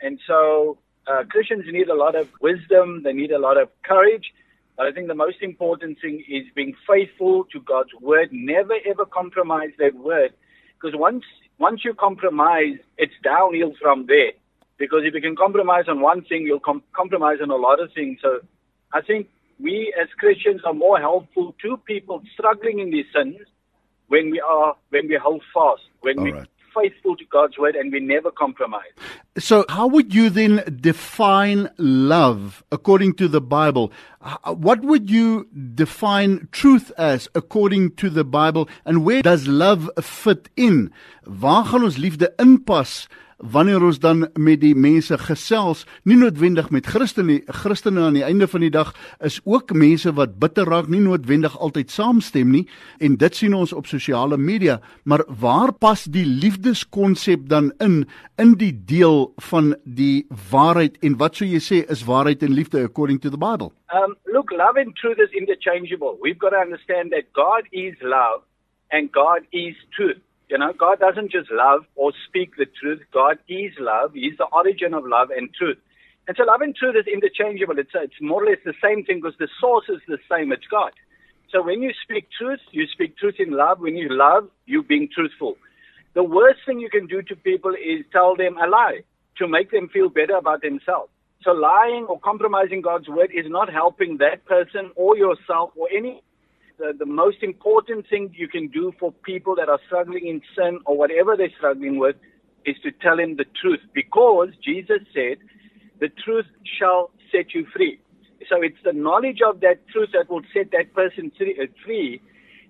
And 0.00 0.18
so 0.26 0.78
uh, 1.06 1.24
Christians 1.28 1.64
need 1.70 1.90
a 1.90 1.94
lot 1.94 2.14
of 2.14 2.28
wisdom, 2.40 3.02
they 3.04 3.12
need 3.12 3.32
a 3.32 3.38
lot 3.38 3.60
of 3.60 3.68
courage. 3.84 4.32
But 4.78 4.86
I 4.86 4.92
think 4.92 5.08
the 5.08 5.14
most 5.26 5.42
important 5.42 5.98
thing 6.00 6.24
is 6.26 6.44
being 6.54 6.74
faithful 6.88 7.44
to 7.52 7.60
God's 7.60 7.92
word. 8.00 8.30
Never 8.32 8.76
ever 8.88 9.04
compromise 9.04 9.72
that 9.78 9.94
word. 9.94 10.32
Because 10.74 10.98
once 10.98 11.24
once 11.58 11.84
you 11.84 11.92
compromise, 11.92 12.78
it's 12.96 13.12
downhill 13.22 13.74
from 13.78 14.06
there. 14.06 14.32
Because 14.78 15.02
if 15.04 15.12
you 15.12 15.20
can 15.20 15.36
compromise 15.36 15.84
on 15.86 16.00
one 16.00 16.24
thing, 16.24 16.42
you'll 16.46 16.60
com- 16.60 16.82
compromise 16.96 17.38
on 17.42 17.50
a 17.50 17.56
lot 17.56 17.78
of 17.78 17.92
things. 17.92 18.20
So 18.22 18.40
I 18.94 19.00
think 19.02 19.28
we 19.60 19.94
as 20.00 20.08
Christians 20.18 20.60
are 20.64 20.74
more 20.74 20.98
helpful 20.98 21.54
to 21.62 21.76
people 21.86 22.22
struggling 22.34 22.78
in 22.78 22.90
these 22.90 23.06
sins 23.14 23.36
when 24.08 24.30
we 24.30 24.40
are 24.40 24.76
when 24.90 25.08
we 25.08 25.18
hold 25.22 25.42
fast, 25.52 25.82
when 26.00 26.22
we 26.22 26.32
right. 26.32 26.46
faithful 26.74 27.16
to 27.16 27.24
God's 27.30 27.58
word 27.58 27.76
and 27.76 27.92
we 27.92 28.00
never 28.00 28.30
compromise. 28.30 28.92
So, 29.38 29.64
how 29.68 29.86
would 29.86 30.14
you 30.14 30.30
then 30.30 30.62
define 30.80 31.70
love 31.78 32.62
according 32.70 33.14
to 33.14 33.28
the 33.28 33.40
Bible? 33.40 33.92
What 34.44 34.82
would 34.82 35.10
you 35.10 35.48
define 35.74 36.48
truth 36.52 36.92
as 36.96 37.28
according 37.34 37.96
to 37.96 38.10
the 38.10 38.24
Bible 38.24 38.68
and 38.84 39.04
where 39.04 39.22
does 39.22 39.46
love 39.46 39.90
fit 40.00 40.48
in? 40.56 40.92
Waar 41.24 41.64
gaan 41.64 41.82
ons 41.84 41.96
liefde 41.96 42.32
inpas? 42.36 43.08
Wanneer 43.38 43.82
ons 43.82 43.98
dan 43.98 44.28
met 44.34 44.60
die 44.60 44.74
mense 44.74 45.18
gesels, 45.18 45.84
nie 46.04 46.16
noodwendig 46.16 46.70
met 46.70 46.86
Christene 46.86 47.40
Christene 47.46 48.06
aan 48.06 48.18
die 48.18 48.24
einde 48.24 48.48
van 48.48 48.64
die 48.64 48.72
dag 48.72 48.92
is 49.24 49.40
ook 49.44 49.72
mense 49.72 50.12
wat 50.14 50.38
bitter 50.42 50.68
raak, 50.68 50.88
nie 50.88 51.02
noodwendig 51.02 51.56
altyd 51.58 51.90
saamstem 51.90 52.50
nie 52.54 52.64
en 52.98 53.16
dit 53.20 53.36
sien 53.36 53.54
ons 53.54 53.72
op 53.72 53.86
sosiale 53.90 54.36
media, 54.36 54.80
maar 55.04 55.24
waar 55.28 55.72
pas 55.72 56.04
die 56.04 56.26
liefdeskonsep 56.26 57.48
dan 57.48 57.72
in 57.78 58.04
in 58.38 58.56
die 58.58 58.72
deel 58.72 59.32
van 59.50 59.74
die 59.84 60.26
waarheid 60.50 60.98
en 61.02 61.18
wat 61.18 61.36
sou 61.38 61.46
jy 61.48 61.60
sê 61.62 61.84
is 61.90 62.04
waarheid 62.06 62.42
en 62.42 62.54
liefde 62.54 62.82
according 62.82 63.20
to 63.20 63.30
the 63.30 63.38
Bible? 63.38 63.72
Um 63.94 64.16
look, 64.24 64.50
love 64.50 64.76
and 64.76 64.94
truth 64.96 65.18
is 65.18 65.30
interchangeable. 65.30 66.18
We've 66.20 66.38
got 66.38 66.50
to 66.50 66.58
understand 66.58 67.12
that 67.12 67.32
God 67.32 67.68
is 67.70 67.94
love 68.02 68.42
and 68.90 69.12
God 69.12 69.46
is 69.52 69.74
truth. 69.96 70.22
You 70.48 70.58
know, 70.58 70.72
God 70.78 71.00
doesn't 71.00 71.32
just 71.32 71.50
love 71.50 71.84
or 71.96 72.12
speak 72.28 72.56
the 72.56 72.66
truth. 72.66 73.00
God 73.12 73.38
is 73.48 73.72
love. 73.78 74.12
He's 74.14 74.36
the 74.36 74.46
origin 74.52 74.92
of 74.94 75.06
love 75.06 75.30
and 75.30 75.52
truth. 75.54 75.78
And 76.26 76.36
so 76.36 76.44
love 76.44 76.60
and 76.60 76.74
truth 76.74 76.96
is 76.96 77.06
interchangeable. 77.06 77.78
It's, 77.78 77.90
it's 77.94 78.20
more 78.20 78.44
or 78.44 78.46
less 78.46 78.58
the 78.64 78.74
same 78.82 79.04
thing 79.04 79.20
because 79.20 79.38
the 79.38 79.48
source 79.60 79.86
is 79.88 80.00
the 80.08 80.18
same. 80.30 80.52
It's 80.52 80.66
God. 80.70 80.92
So 81.50 81.62
when 81.62 81.82
you 81.82 81.92
speak 82.02 82.28
truth, 82.36 82.60
you 82.72 82.86
speak 82.92 83.16
truth 83.16 83.36
in 83.38 83.52
love. 83.52 83.80
When 83.80 83.96
you 83.96 84.08
love, 84.10 84.48
you're 84.66 84.82
being 84.82 85.08
truthful. 85.14 85.56
The 86.14 86.24
worst 86.24 86.60
thing 86.66 86.80
you 86.80 86.90
can 86.90 87.06
do 87.06 87.22
to 87.22 87.36
people 87.36 87.72
is 87.74 88.04
tell 88.12 88.36
them 88.36 88.56
a 88.56 88.66
lie 88.68 89.00
to 89.38 89.48
make 89.48 89.70
them 89.70 89.88
feel 89.88 90.08
better 90.08 90.36
about 90.36 90.62
themselves. 90.62 91.10
So 91.42 91.50
lying 91.52 92.06
or 92.08 92.18
compromising 92.20 92.80
God's 92.80 93.08
word 93.08 93.30
is 93.34 93.44
not 93.48 93.70
helping 93.70 94.18
that 94.18 94.44
person 94.46 94.90
or 94.96 95.16
yourself 95.16 95.70
or 95.76 95.88
any 95.94 96.22
the, 96.78 96.92
the 96.98 97.06
most 97.06 97.42
important 97.42 98.06
thing 98.08 98.34
you 98.36 98.48
can 98.48 98.68
do 98.68 98.92
for 98.98 99.12
people 99.12 99.54
that 99.56 99.68
are 99.68 99.78
struggling 99.86 100.26
in 100.26 100.42
sin 100.56 100.80
or 100.86 100.96
whatever 100.96 101.36
they're 101.36 101.54
struggling 101.56 101.98
with 101.98 102.16
is 102.64 102.76
to 102.82 102.90
tell 102.90 103.16
them 103.16 103.36
the 103.36 103.44
truth 103.60 103.80
because 103.94 104.48
Jesus 104.62 105.00
said, 105.14 105.38
the 106.00 106.08
truth 106.08 106.46
shall 106.78 107.10
set 107.30 107.54
you 107.54 107.66
free. 107.74 108.00
So 108.48 108.60
it's 108.60 108.82
the 108.84 108.92
knowledge 108.92 109.38
of 109.46 109.60
that 109.60 109.86
truth 109.88 110.10
that 110.12 110.28
will 110.28 110.42
set 110.52 110.70
that 110.72 110.92
person 110.94 111.30
uh, 111.40 111.66
free. 111.84 112.20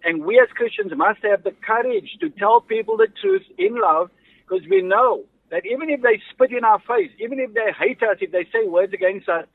And 0.05 0.25
we 0.25 0.39
as 0.39 0.49
Christians 0.55 0.93
must 0.95 1.21
have 1.23 1.43
the 1.43 1.55
courage 1.67 2.19
to 2.21 2.29
tell 2.31 2.61
people 2.61 2.97
the 2.97 3.09
truth 3.21 3.43
in 3.59 3.81
love 3.81 4.11
because 4.47 4.69
we 4.69 4.83
know 4.83 5.25
that 5.51 5.65
even 5.65 5.89
if 5.89 6.03
they 6.03 6.21
spit 6.31 6.53
in 6.53 6.65
our 6.65 6.81
face, 6.81 7.11
even 7.19 7.41
if 7.41 7.55
they 7.55 7.73
hate 7.79 8.03
us, 8.03 8.19
if 8.21 8.31
they 8.31 8.45
say 8.53 8.69
words 8.69 8.93
against 8.93 9.29
us, 9.29 9.47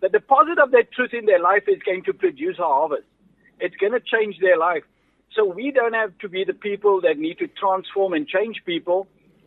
the 0.00 0.08
deposit 0.08 0.58
of 0.58 0.70
that 0.72 0.90
truth 0.92 1.12
in 1.12 1.26
their 1.26 1.40
life 1.40 1.64
is 1.68 1.80
going 1.84 2.02
to 2.04 2.12
produce 2.12 2.58
a 2.58 2.62
harvest. 2.62 3.04
It's 3.62 3.76
going 3.76 3.92
to 3.92 4.00
change 4.00 4.36
their 4.40 4.58
life. 4.58 4.82
So 5.34 5.46
we 5.46 5.70
don't 5.70 5.94
have 5.94 6.12
to 6.18 6.28
be 6.28 6.44
the 6.44 6.52
people 6.68 7.00
that 7.02 7.16
need 7.16 7.38
to 7.38 7.46
transform 7.46 8.12
and 8.12 8.26
change 8.26 8.56
people. 8.66 9.06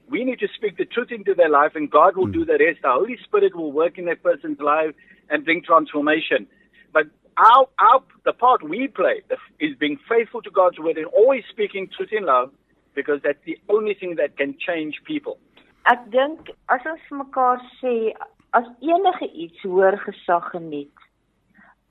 We 0.10 0.24
need 0.24 0.40
to 0.40 0.48
speak 0.56 0.78
the 0.78 0.86
truth 0.86 1.12
into 1.12 1.34
their 1.36 1.50
life, 1.50 1.74
and 1.76 1.92
God 1.92 2.16
will 2.16 2.28
mm. 2.28 2.34
do 2.34 2.46
the 2.46 2.58
rest. 2.60 2.80
The 2.82 2.92
Holy 2.92 3.18
Spirit 3.24 3.56
will 3.56 3.72
work 3.72 3.98
in 3.98 4.06
that 4.06 4.24
person's 4.24 4.60
life 4.60 4.94
and 5.30 5.44
bring 5.44 5.62
transformation. 5.62 6.48
But 6.94 7.08
our, 7.38 7.68
our 7.80 8.02
the 8.24 8.34
part 8.34 8.64
we 8.64 8.88
play 8.88 9.22
is 9.60 9.76
being 9.78 10.00
faithful 10.08 10.42
to 10.44 10.52
God's 10.52 10.80
word 10.80 10.98
and 10.98 11.08
always 11.08 11.44
speaking 11.52 11.90
truth 11.96 12.10
in 12.12 12.26
love, 12.26 12.52
because 12.96 13.20
that's 13.24 13.44
the 13.46 13.58
only 13.70 13.94
thing 13.94 14.16
that 14.16 14.38
can 14.38 14.56
change 14.66 14.96
people. 15.06 15.38
Ek 15.86 16.02
dink 16.10 16.50
as 16.74 16.82
ons 16.90 17.10
mekaar 17.14 17.60
sê 17.78 18.14
as 18.58 18.66
enige 18.82 19.28
iets 19.44 19.66
hoër 19.66 20.00
gesag 20.06 20.48
geniet 20.54 21.04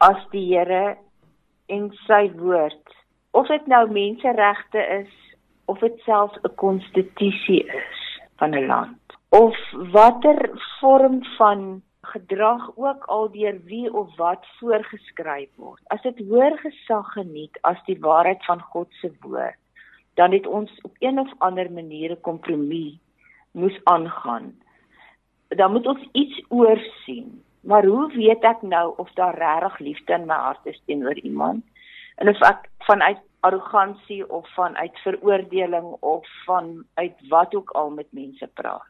as 0.00 0.19
die 0.33 0.49
Here 0.50 0.97
en 1.66 1.90
sy 2.06 2.30
woord. 2.37 2.94
Of 3.30 3.47
dit 3.47 3.66
nou 3.66 3.90
menseregte 3.90 4.78
is 5.00 5.12
of 5.64 5.78
dit 5.78 5.99
selfs 6.04 6.38
'n 6.42 6.54
konstitusie 6.54 7.64
is 7.64 8.21
van 8.37 8.54
'n 8.54 8.66
land. 8.66 9.02
Of 9.28 9.56
watter 9.92 10.50
vorm 10.80 11.25
van 11.37 11.83
gedrag 12.02 12.76
ook 12.76 13.04
al 13.04 13.30
deur 13.30 13.61
wie 13.64 13.92
of 13.92 14.16
wat 14.16 14.47
voorgeskryf 14.59 15.50
word. 15.56 15.83
As 15.87 16.02
dit 16.02 16.18
hoër 16.18 16.59
gesag 16.59 17.12
geniet 17.12 17.59
as 17.61 17.85
die 17.87 18.00
waarheid 18.00 18.44
van 18.44 18.61
God 18.61 18.88
se 19.00 19.11
woord 19.21 19.59
dan 20.14 20.33
het 20.33 20.47
ons 20.47 20.80
op 20.83 20.97
een 20.99 21.18
of 21.18 21.33
ander 21.38 21.73
manier 21.73 22.11
'n 22.11 22.21
kompromie 22.21 23.00
moes 23.50 23.80
aangaan. 23.85 24.54
Dan 25.49 25.73
moet 25.73 25.87
ons 25.87 26.09
iets 26.12 26.44
oorsien 26.49 27.42
maar 27.64 27.87
hoe 27.87 28.12
weet 28.12 28.44
ek 28.44 28.62
nou 28.62 28.94
of 28.97 29.12
daar 29.18 29.38
regtig 29.38 29.78
liefde 29.78 30.12
in 30.12 30.26
my 30.26 30.38
hart 30.47 30.66
is 30.66 30.80
teenoor 30.87 31.18
iemand 31.18 31.64
en 32.16 32.28
of 32.28 32.40
ek 32.40 32.68
vanuit 32.88 33.23
arrogansie 33.40 34.23
of 34.30 34.49
vanuit 34.54 34.99
veroordeling 35.04 35.97
of 36.00 36.26
vanuit 36.44 37.16
wat 37.28 37.54
ook 37.54 37.71
al 37.71 37.90
met 37.90 38.12
mense 38.12 38.47
praat. 38.47 38.88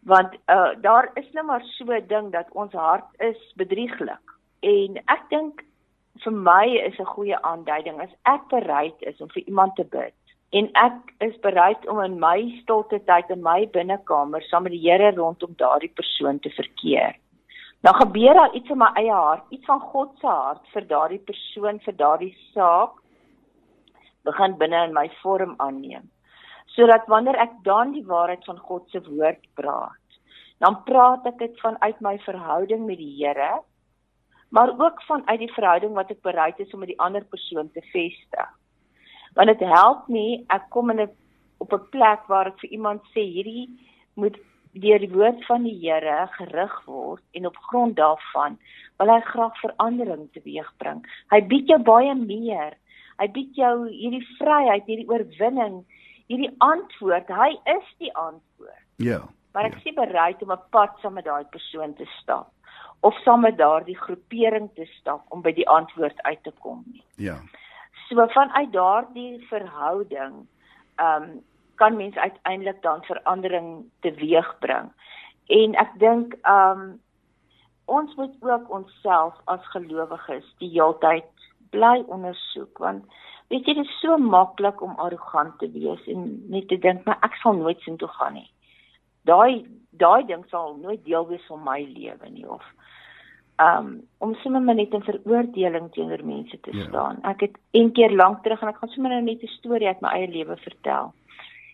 Want 0.00 0.34
uh 0.46 0.70
daar 0.80 1.10
is 1.14 1.32
net 1.32 1.44
maar 1.44 1.64
so 1.64 1.84
'n 1.84 2.06
ding 2.06 2.32
dat 2.32 2.52
ons 2.52 2.72
hart 2.72 3.20
is 3.20 3.52
bedrieglik. 3.56 4.24
En 4.60 4.96
ek 4.96 5.22
dink 5.28 5.64
vir 6.24 6.32
my 6.32 6.66
is 6.88 6.98
'n 6.98 7.12
goeie 7.14 7.42
aanduiding 7.42 8.00
as 8.00 8.14
ek 8.22 8.48
bereid 8.48 8.98
is 8.98 9.20
om 9.20 9.28
vir 9.28 9.42
iemand 9.42 9.74
te 9.76 9.84
bid 9.84 10.14
en 10.50 10.68
ek 10.80 11.12
is 11.18 11.36
bereid 11.44 11.88
om 11.88 12.00
in 12.00 12.18
my 12.20 12.38
stilte 12.62 13.00
tyd 13.04 13.30
in 13.34 13.42
my 13.44 13.66
binnekamer 13.72 14.42
saam 14.48 14.62
met 14.62 14.72
die 14.72 14.84
Here 14.84 15.10
rondom 15.16 15.54
daardie 15.60 15.92
persoon 16.00 16.38
te 16.38 16.50
verkeer. 16.50 17.16
Dan 17.80 17.94
gebeur 17.94 18.34
daar 18.34 18.54
iets 18.54 18.70
in 18.70 18.78
my 18.78 18.90
eie 18.98 19.12
hart, 19.12 19.44
iets 19.54 19.64
van 19.64 19.80
God 19.80 20.10
se 20.18 20.26
hart 20.26 20.64
vir 20.74 20.86
daardie 20.90 21.22
persoon, 21.22 21.78
vir 21.84 21.94
daardie 21.94 22.34
saak 22.54 22.96
begin 24.26 24.56
binne 24.58 24.80
in 24.88 24.96
my 24.96 25.06
vorm 25.22 25.54
aanneem. 25.62 26.10
Sodat 26.74 27.06
wanneer 27.06 27.38
ek 27.38 27.54
dan 27.64 27.94
die 27.94 28.04
waarheid 28.06 28.44
van 28.44 28.58
God 28.58 28.90
se 28.90 29.00
woord 29.06 29.46
praat, 29.54 30.18
dan 30.58 30.82
praat 30.84 31.26
ek 31.30 31.38
dit 31.38 31.60
vanuit 31.62 32.00
my 32.02 32.16
verhouding 32.26 32.84
met 32.86 32.98
die 32.98 33.14
Here, 33.20 33.62
maar 34.50 34.74
ook 34.74 35.02
vanuit 35.06 35.38
die 35.38 35.52
verhouding 35.54 35.94
wat 35.94 36.10
ek 36.10 36.22
bereid 36.26 36.58
is 36.58 36.74
om 36.74 36.82
met 36.82 36.90
die 36.90 37.00
ander 37.04 37.24
persoon 37.30 37.70
te 37.72 37.84
vestig. 37.92 38.52
Want 39.38 39.52
dit 39.54 39.64
help 39.70 40.08
nie 40.10 40.44
ek 40.50 40.66
kom 40.74 40.90
in 40.90 41.00
'n 41.06 41.10
op 41.58 41.72
'n 41.72 41.88
plek 41.90 42.26
waar 42.26 42.46
ek 42.46 42.58
vir 42.60 42.70
iemand 42.70 43.02
sê 43.14 43.22
hierdie 43.22 43.68
moet 44.14 44.36
deur 44.72 44.98
die 44.98 45.12
woord 45.12 45.44
van 45.46 45.64
die 45.64 45.76
Here 45.80 46.26
gerig 46.36 46.74
word 46.86 47.22
en 47.32 47.46
op 47.46 47.56
grond 47.70 47.96
daarvan 47.96 48.58
wil 48.98 49.12
hy 49.12 49.20
graag 49.20 49.56
verandering 49.60 50.28
teweegbring. 50.34 51.04
Hy 51.30 51.40
bied 51.50 51.70
jou 51.70 51.78
baie 51.82 52.14
meer. 52.14 52.74
Hy 53.18 53.28
bied 53.34 53.56
jou 53.58 53.88
hierdie 53.88 54.24
vryheid, 54.38 54.86
hierdie 54.86 55.08
oorwinning, 55.10 55.80
hierdie 56.30 56.50
antwoord. 56.58 57.30
Hy 57.30 57.50
is 57.74 57.88
die 58.02 58.12
antwoord. 58.14 58.84
Ja. 59.02 59.22
Maar 59.54 59.70
ek 59.70 59.78
ja. 59.78 59.84
sien 59.86 59.94
bereid 59.94 60.42
om 60.42 60.52
'n 60.52 60.68
pad 60.70 60.98
saam 61.02 61.14
met 61.14 61.24
daai 61.24 61.44
persoon 61.50 61.94
te 61.94 62.06
stap 62.20 62.52
of 63.00 63.14
saam 63.22 63.40
met 63.40 63.58
daardie 63.58 63.96
groepering 63.96 64.70
te 64.74 64.86
stap 64.98 65.24
om 65.28 65.42
by 65.42 65.52
die 65.54 65.68
antwoord 65.68 66.22
uit 66.22 66.42
te 66.42 66.52
kom 66.58 66.82
nie. 66.86 67.04
Ja. 67.16 67.38
So 68.08 68.26
vanuit 68.34 68.72
daardie 68.72 69.46
verhouding, 69.48 70.46
ehm 70.96 71.22
um, 71.22 71.44
kan 71.78 71.96
mens 71.96 72.16
uiteindelik 72.16 72.82
dan 72.82 73.02
verandering 73.02 73.84
teweegbring. 74.00 74.90
En 75.46 75.74
ek 75.80 75.94
dink 76.02 76.34
um 76.44 76.98
ons 77.88 78.14
moet 78.20 78.34
ook 78.44 78.70
onsself 78.70 79.34
as 79.44 79.64
gelowiges 79.72 80.44
die 80.60 80.68
heeltyd 80.74 81.30
bly 81.72 82.02
ondersoek 82.06 82.82
want 82.84 83.06
weet 83.48 83.64
jy 83.64 83.78
dit 83.78 83.86
is 83.86 84.00
so 84.02 84.18
maklik 84.20 84.82
om 84.84 84.98
arrogant 85.00 85.54
te 85.62 85.70
wees 85.72 86.02
en 86.12 86.26
net 86.52 86.68
te 86.68 86.76
dink 86.84 87.06
maar 87.08 87.16
ek 87.24 87.38
sal 87.40 87.56
nooit 87.56 87.80
sin 87.86 87.96
toe 87.96 88.10
gaan 88.18 88.36
nie. 88.36 88.50
Daai 89.30 89.64
daai 90.02 90.26
ding 90.28 90.44
sal 90.52 90.76
nooit 90.82 91.00
deel 91.06 91.24
wees 91.30 91.46
van 91.48 91.64
my 91.64 91.80
lewe 91.94 92.28
nie 92.34 92.44
of 92.58 92.66
um 93.64 93.88
om 94.24 94.34
sommer 94.42 94.74
net 94.74 94.92
in 94.98 95.06
veroordeling 95.06 95.88
teenoor 95.96 96.24
mense 96.24 96.60
te 96.60 96.76
ja. 96.76 96.90
staan. 96.90 97.22
Ek 97.32 97.46
het 97.46 97.56
een 97.72 97.92
keer 97.96 98.12
lank 98.12 98.42
terug 98.44 98.60
en 98.62 98.74
ek 98.74 98.82
gaan 98.82 98.92
sommer 98.96 99.16
net 99.22 99.42
'n 99.42 99.56
storie 99.56 99.88
uit 99.88 100.04
my 100.04 100.12
eie 100.18 100.28
lewe 100.36 100.56
vertel 100.66 101.14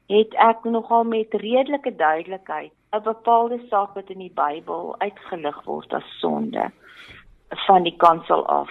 het 0.06 0.34
ek 0.34 0.64
nogal 0.64 1.04
met 1.04 1.34
redelike 1.34 1.96
duidelikheid 1.96 2.72
'n 2.92 3.02
bepaalde 3.02 3.58
saak 3.70 3.94
wat 3.94 4.10
in 4.10 4.18
die 4.18 4.34
Bybel 4.34 4.94
uitgelig 4.98 5.64
word 5.64 5.92
as 5.92 6.18
sonde 6.20 6.70
van 7.66 7.82
die 7.82 7.96
kansel 7.96 8.46
af 8.46 8.70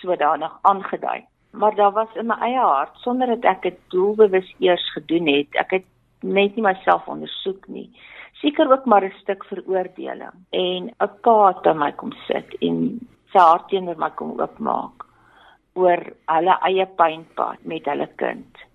sodanig 0.00 0.58
aangedui. 0.62 1.24
Maar 1.50 1.74
daar 1.74 1.92
was 1.92 2.14
in 2.14 2.26
my 2.26 2.36
eie 2.40 2.60
hart 2.60 2.96
sonder 2.96 3.26
dat 3.26 3.44
ek 3.44 3.62
dit 3.62 3.78
doelbewus 3.88 4.54
eers 4.58 4.92
gedoen 4.92 5.26
het, 5.26 5.48
ek 5.52 5.70
het 5.70 5.86
net 6.20 6.56
nie 6.56 6.62
myself 6.62 7.08
ondersoek 7.08 7.68
nie. 7.68 7.90
Seker 8.42 8.70
ook 8.70 8.84
maar 8.84 9.04
'n 9.04 9.14
stuk 9.22 9.44
veroordeling 9.44 10.36
en 10.50 10.90
'n 11.00 11.10
pa 11.22 11.48
het 11.48 11.66
aan 11.66 11.78
my 11.78 11.92
kom 11.92 12.12
sit 12.26 12.54
en 12.60 13.00
sy 13.32 13.38
hart 13.38 13.68
teenoor 13.68 13.98
my 13.98 14.10
kom 14.10 14.40
oopmaak 14.40 15.06
oor 15.74 16.00
hulle 16.26 16.58
eie 16.68 16.86
pynpad 16.86 17.64
met 17.64 17.84
hulle 17.84 18.08
kind 18.16 18.68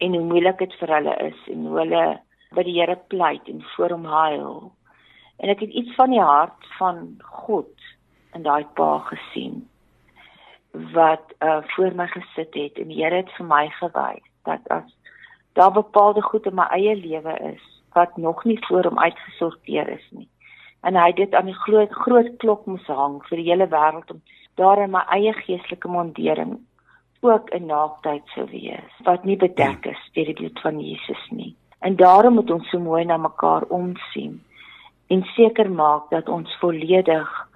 en 0.00 0.16
hoe 0.16 0.24
moeilik 0.24 0.58
dit 0.58 0.74
vir 0.80 0.94
hulle 0.96 1.16
is 1.28 1.40
en 1.52 1.64
hoe 1.66 1.78
hulle 1.78 2.04
by 2.56 2.64
die 2.66 2.76
Here 2.80 2.96
pleit 3.12 3.48
en 3.48 3.62
voor 3.76 3.94
hom 3.94 4.06
huil. 4.10 4.54
En 5.40 5.52
ek 5.52 5.62
het 5.64 5.76
iets 5.82 5.94
van 5.94 6.10
die 6.10 6.22
hart 6.22 6.70
van 6.78 7.04
God 7.44 7.90
in 8.34 8.42
daai 8.46 8.64
pa 8.78 8.98
gesien 9.10 9.62
wat 10.94 11.32
uh 11.42 11.60
voor 11.74 11.94
my 11.98 12.06
gesit 12.06 12.54
het 12.54 12.78
en 12.78 12.88
die 12.88 13.02
Here 13.02 13.22
het 13.22 13.30
vir 13.36 13.46
my 13.46 13.66
gewys 13.78 14.26
dat 14.46 14.68
as 14.70 14.96
daar 15.58 15.72
bepaalde 15.72 16.22
goed 16.22 16.46
in 16.46 16.54
my 16.54 16.66
eie 16.70 16.94
lewe 16.96 17.34
is 17.52 17.64
wat 17.92 18.16
nog 18.16 18.44
nie 18.44 18.58
voor 18.68 18.84
hom 18.84 18.98
uitgesorteer 18.98 19.88
is 19.88 20.06
nie 20.10 20.28
en 20.86 20.96
hy 20.96 21.12
dit 21.12 21.34
aan 21.34 21.50
die 21.50 21.60
groot 21.66 21.92
groot 22.04 22.36
klok 22.38 22.66
moes 22.66 22.86
hang 22.86 23.18
vir 23.28 23.42
die 23.42 23.48
hele 23.50 23.66
wêreld 23.74 24.14
om 24.14 24.22
daar 24.62 24.82
in 24.84 24.94
my 24.94 25.02
eie 25.16 25.32
geestelike 25.42 25.88
mondering 25.88 26.58
ook 27.20 27.50
'n 27.54 27.66
naaktheid 27.66 28.22
sou 28.34 28.46
wees 28.50 28.92
wat 29.04 29.24
nie 29.24 29.36
bedek 29.36 29.86
is 29.86 30.10
deur 30.12 30.24
die 30.24 30.34
bloed 30.34 30.60
van 30.60 30.80
Jesus 30.80 31.26
nie. 31.30 31.54
En 31.78 31.96
daarom 31.96 32.34
moet 32.34 32.50
ons 32.50 32.68
so 32.68 32.78
mooi 32.78 33.04
na 33.04 33.16
mekaar 33.16 33.62
omsien 33.62 34.42
en 35.06 35.22
seker 35.22 35.70
maak 35.70 36.10
dat 36.10 36.28
ons 36.28 36.56
volledig 36.58 37.48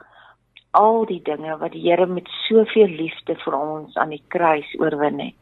al 0.71 1.05
die 1.07 1.23
dinge 1.23 1.59
wat 1.59 1.73
die 1.73 1.91
Here 1.91 2.07
met 2.07 2.29
soveel 2.49 2.89
liefde 2.89 3.35
vir 3.45 3.55
ons 3.55 3.97
aan 3.97 4.09
die 4.09 4.25
kruis 4.29 4.75
oorwin 4.79 5.21
het 5.21 5.35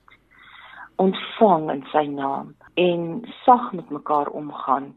ontvang 0.96 1.70
in 1.70 1.84
sy 1.92 2.04
naam 2.06 2.54
en 2.74 3.22
sag 3.44 3.72
met 3.72 3.90
mekaar 3.90 4.28
omgaan 4.28 4.92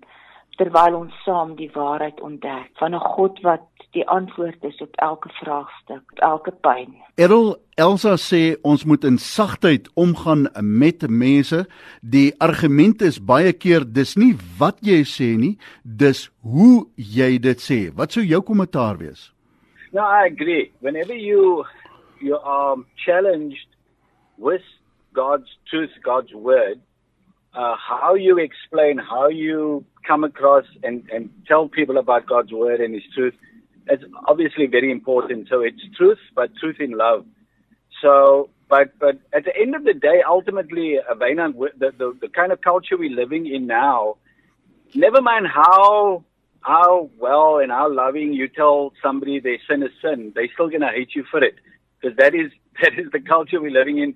terwyl 0.59 0.95
ons 1.03 1.15
saam 1.23 1.55
die 1.59 1.69
waarheid 1.73 2.21
ontdek 2.21 2.71
van 2.79 2.95
'n 2.95 2.99
God 3.15 3.41
wat 3.41 3.67
die 3.95 4.07
antwoord 4.11 4.63
is 4.63 4.81
op 4.83 4.95
elke 4.95 5.29
vraagstuk, 5.39 6.03
op 6.11 6.19
elke 6.19 6.51
pyn. 6.51 6.95
Errol 7.15 7.55
Elsa 7.79 8.15
sê 8.19 8.55
ons 8.61 8.83
moet 8.83 9.03
in 9.03 9.17
sagtheid 9.17 9.87
omgaan 9.93 10.47
met 10.61 11.07
mense. 11.09 11.65
Die 12.01 12.33
argument 12.39 13.01
is 13.01 13.19
baie 13.19 13.53
keer 13.53 13.85
dis 13.87 14.15
nie 14.15 14.33
wat 14.59 14.77
jy 14.81 15.03
sê 15.03 15.35
nie, 15.39 15.57
dis 15.83 16.29
hoe 16.41 16.87
jy 16.95 17.37
dit 17.39 17.59
sê. 17.59 17.79
Wat 17.95 18.11
sou 18.11 18.23
jou 18.23 18.41
kommentaar 18.41 18.97
wees? 18.97 19.31
No, 19.91 20.01
I 20.01 20.25
agree. 20.27 20.71
Whenever 20.79 21.15
you 21.15 21.65
you 22.19 22.37
are 22.37 22.75
challenged 23.05 23.67
with 24.37 24.63
God's 25.13 25.57
truth, 25.69 25.91
God's 26.03 26.33
word, 26.33 26.79
uh, 27.55 27.75
how 27.77 28.15
you 28.15 28.37
explain, 28.37 28.97
how 28.97 29.29
you 29.29 29.85
come 30.07 30.23
across 30.23 30.65
and, 30.83 31.09
and 31.11 31.29
tell 31.47 31.67
people 31.67 31.97
about 31.97 32.27
God's 32.27 32.51
word 32.51 32.81
and 32.81 32.93
His 32.93 33.03
truth, 33.13 33.33
is 33.89 33.99
obviously 34.27 34.67
very 34.67 34.91
important. 34.91 35.47
So 35.49 35.61
it's 35.61 35.81
truth, 35.97 36.19
but 36.35 36.55
truth 36.57 36.77
in 36.79 36.91
love. 36.91 37.25
So, 38.01 38.49
but 38.69 38.97
but 38.99 39.19
at 39.33 39.45
the 39.45 39.55
end 39.55 39.75
of 39.75 39.83
the 39.83 39.93
day, 39.93 40.21
ultimately, 40.27 40.97
uh, 40.99 41.13
the, 41.15 41.91
the 41.97 42.17
the 42.21 42.27
kind 42.29 42.51
of 42.51 42.61
culture 42.61 42.97
we're 42.97 43.15
living 43.15 43.45
in 43.45 43.67
now, 43.67 44.17
never 44.93 45.21
mind 45.21 45.47
how 45.47 46.23
how 46.61 47.09
well 47.19 47.59
and 47.59 47.71
how 47.71 47.91
loving 47.91 48.33
you 48.33 48.47
tell 48.47 48.91
somebody 49.01 49.39
their 49.39 49.59
sin 49.69 49.83
is 49.83 49.91
sin, 50.01 50.31
they're 50.35 50.49
still 50.53 50.69
gonna 50.69 50.91
hate 50.91 51.15
you 51.15 51.23
for 51.29 51.43
it 51.43 51.55
because 52.01 52.17
that 52.17 52.33
is 52.33 52.51
that 52.81 52.93
is 52.97 53.11
the 53.11 53.19
culture 53.19 53.61
we're 53.61 53.71
living 53.71 53.99
in. 53.99 54.15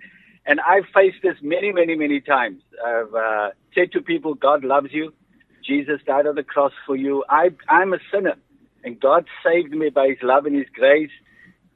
And 0.49 0.61
I've 0.61 0.85
faced 0.95 1.19
this 1.23 1.37
many, 1.43 1.73
many, 1.73 1.95
many 1.95 2.21
times. 2.21 2.63
I've 2.85 3.15
uh, 3.15 3.49
said 3.75 3.93
to 3.93 4.01
people, 4.01 4.35
God 4.35 4.65
loves 4.65 4.89
you. 4.91 5.13
Jesus 5.65 6.01
died 6.07 6.27
on 6.27 6.35
the 6.35 6.43
cross 6.43 6.73
for 6.87 6.97
you. 6.97 7.23
I, 7.29 7.51
I'm 7.69 7.93
a 7.93 7.99
sinner, 8.13 8.35
and 8.83 8.99
God 8.99 9.27
saved 9.45 9.71
me 9.73 9.91
by 9.91 10.09
His 10.09 10.19
love 10.23 10.47
and 10.47 10.57
His 10.57 10.67
grace. 10.73 11.11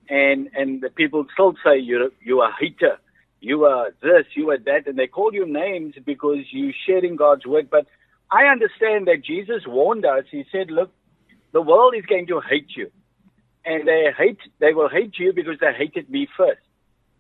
And 0.10 0.50
and 0.56 0.82
the 0.82 0.92
people 0.92 1.25
still 1.34 1.56
say 1.65 1.80
you're 1.80 2.10
you 2.22 2.42
are 2.42 2.51
a 2.51 2.56
hater, 2.60 3.00
you 3.42 3.65
are 3.65 3.92
this, 4.03 4.25
you 4.36 4.51
are 4.51 4.60
that, 4.60 4.88
and 4.88 5.00
they 5.00 5.08
call 5.08 5.34
you 5.34 5.48
names 5.48 5.96
because 6.06 6.39
you're 6.51 6.74
sharing 6.88 7.18
God's 7.18 7.48
word. 7.48 7.70
But 7.72 7.88
I 8.32 8.46
understand 8.46 9.08
that 9.08 9.24
Jesus 9.25 9.63
warned 9.68 10.06
us. 10.06 10.25
He 10.32 10.46
said, 10.51 10.72
"Look, 10.72 10.92
the 11.53 11.62
world 11.63 11.96
is 11.98 12.06
going 12.08 12.27
to 12.27 12.42
hate 12.42 12.72
you, 12.77 12.92
and 13.65 13.88
they 13.88 14.08
hate 14.18 14.39
they 14.60 14.74
will 14.75 14.89
hate 14.89 15.20
you 15.20 15.34
because 15.34 15.60
they 15.62 15.74
hated 15.74 16.10
me 16.12 16.27
first. 16.38 16.62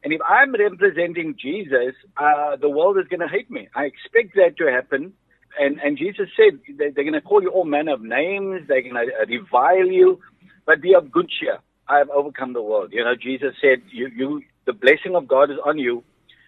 And 0.03 0.11
if 0.11 0.21
I'm 0.27 0.53
representing 0.53 1.35
Jesus, 1.41 1.95
uh, 2.17 2.57
the 2.57 2.69
world 2.69 2.97
is 2.97 3.07
going 3.07 3.21
to 3.21 3.27
hate 3.27 3.49
me. 3.49 3.69
I 3.75 3.85
expect 3.85 4.35
that 4.35 4.57
to 4.57 4.71
happen 4.71 5.13
and 5.59 5.79
and 5.79 5.97
Jesus 5.97 6.27
said 6.35 6.59
they, 6.67 6.89
they're 6.89 7.03
going 7.03 7.13
to 7.13 7.21
call 7.21 7.41
you 7.41 7.49
all 7.49 7.65
manner 7.65 7.93
of 7.93 8.01
names. 8.01 8.67
They're 8.67 8.81
going 8.81 8.95
to 8.95 9.13
uh, 9.21 9.25
revile 9.27 9.87
you, 9.87 10.19
but 10.65 10.81
be 10.81 10.95
of 10.95 11.11
good 11.11 11.29
cheer. 11.29 11.59
I 11.87 11.97
have 11.97 12.09
overcome 12.09 12.53
the 12.53 12.61
world. 12.61 12.91
You 12.91 13.03
know, 13.03 13.15
Jesus 13.15 13.53
said, 13.61 13.81
"You, 13.91 14.09
you, 14.15 14.41
the 14.65 14.73
blessing 14.73 15.15
of 15.15 15.27
God 15.27 15.51
is 15.51 15.57
on 15.65 15.77
you." 15.77 16.03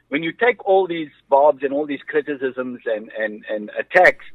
When 0.10 0.24
you 0.24 0.32
take 0.32 0.64
all 0.66 0.88
these 0.88 1.10
barbs 1.30 1.64
and 1.64 1.74
all 1.74 1.86
these 1.86 2.02
criticisms 2.08 2.80
and 2.86 3.12
and 3.18 3.44
and 3.50 3.72
attacks 3.78 4.26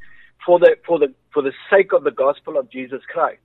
for 0.45 0.59
the 0.59 0.77
for 0.87 0.99
the 0.99 1.13
for 1.33 1.43
the 1.43 1.53
sake 1.71 1.93
of 1.93 2.05
the 2.05 2.11
gospel 2.11 2.57
of 2.57 2.71
Jesus 2.71 3.03
Christ, 3.09 3.41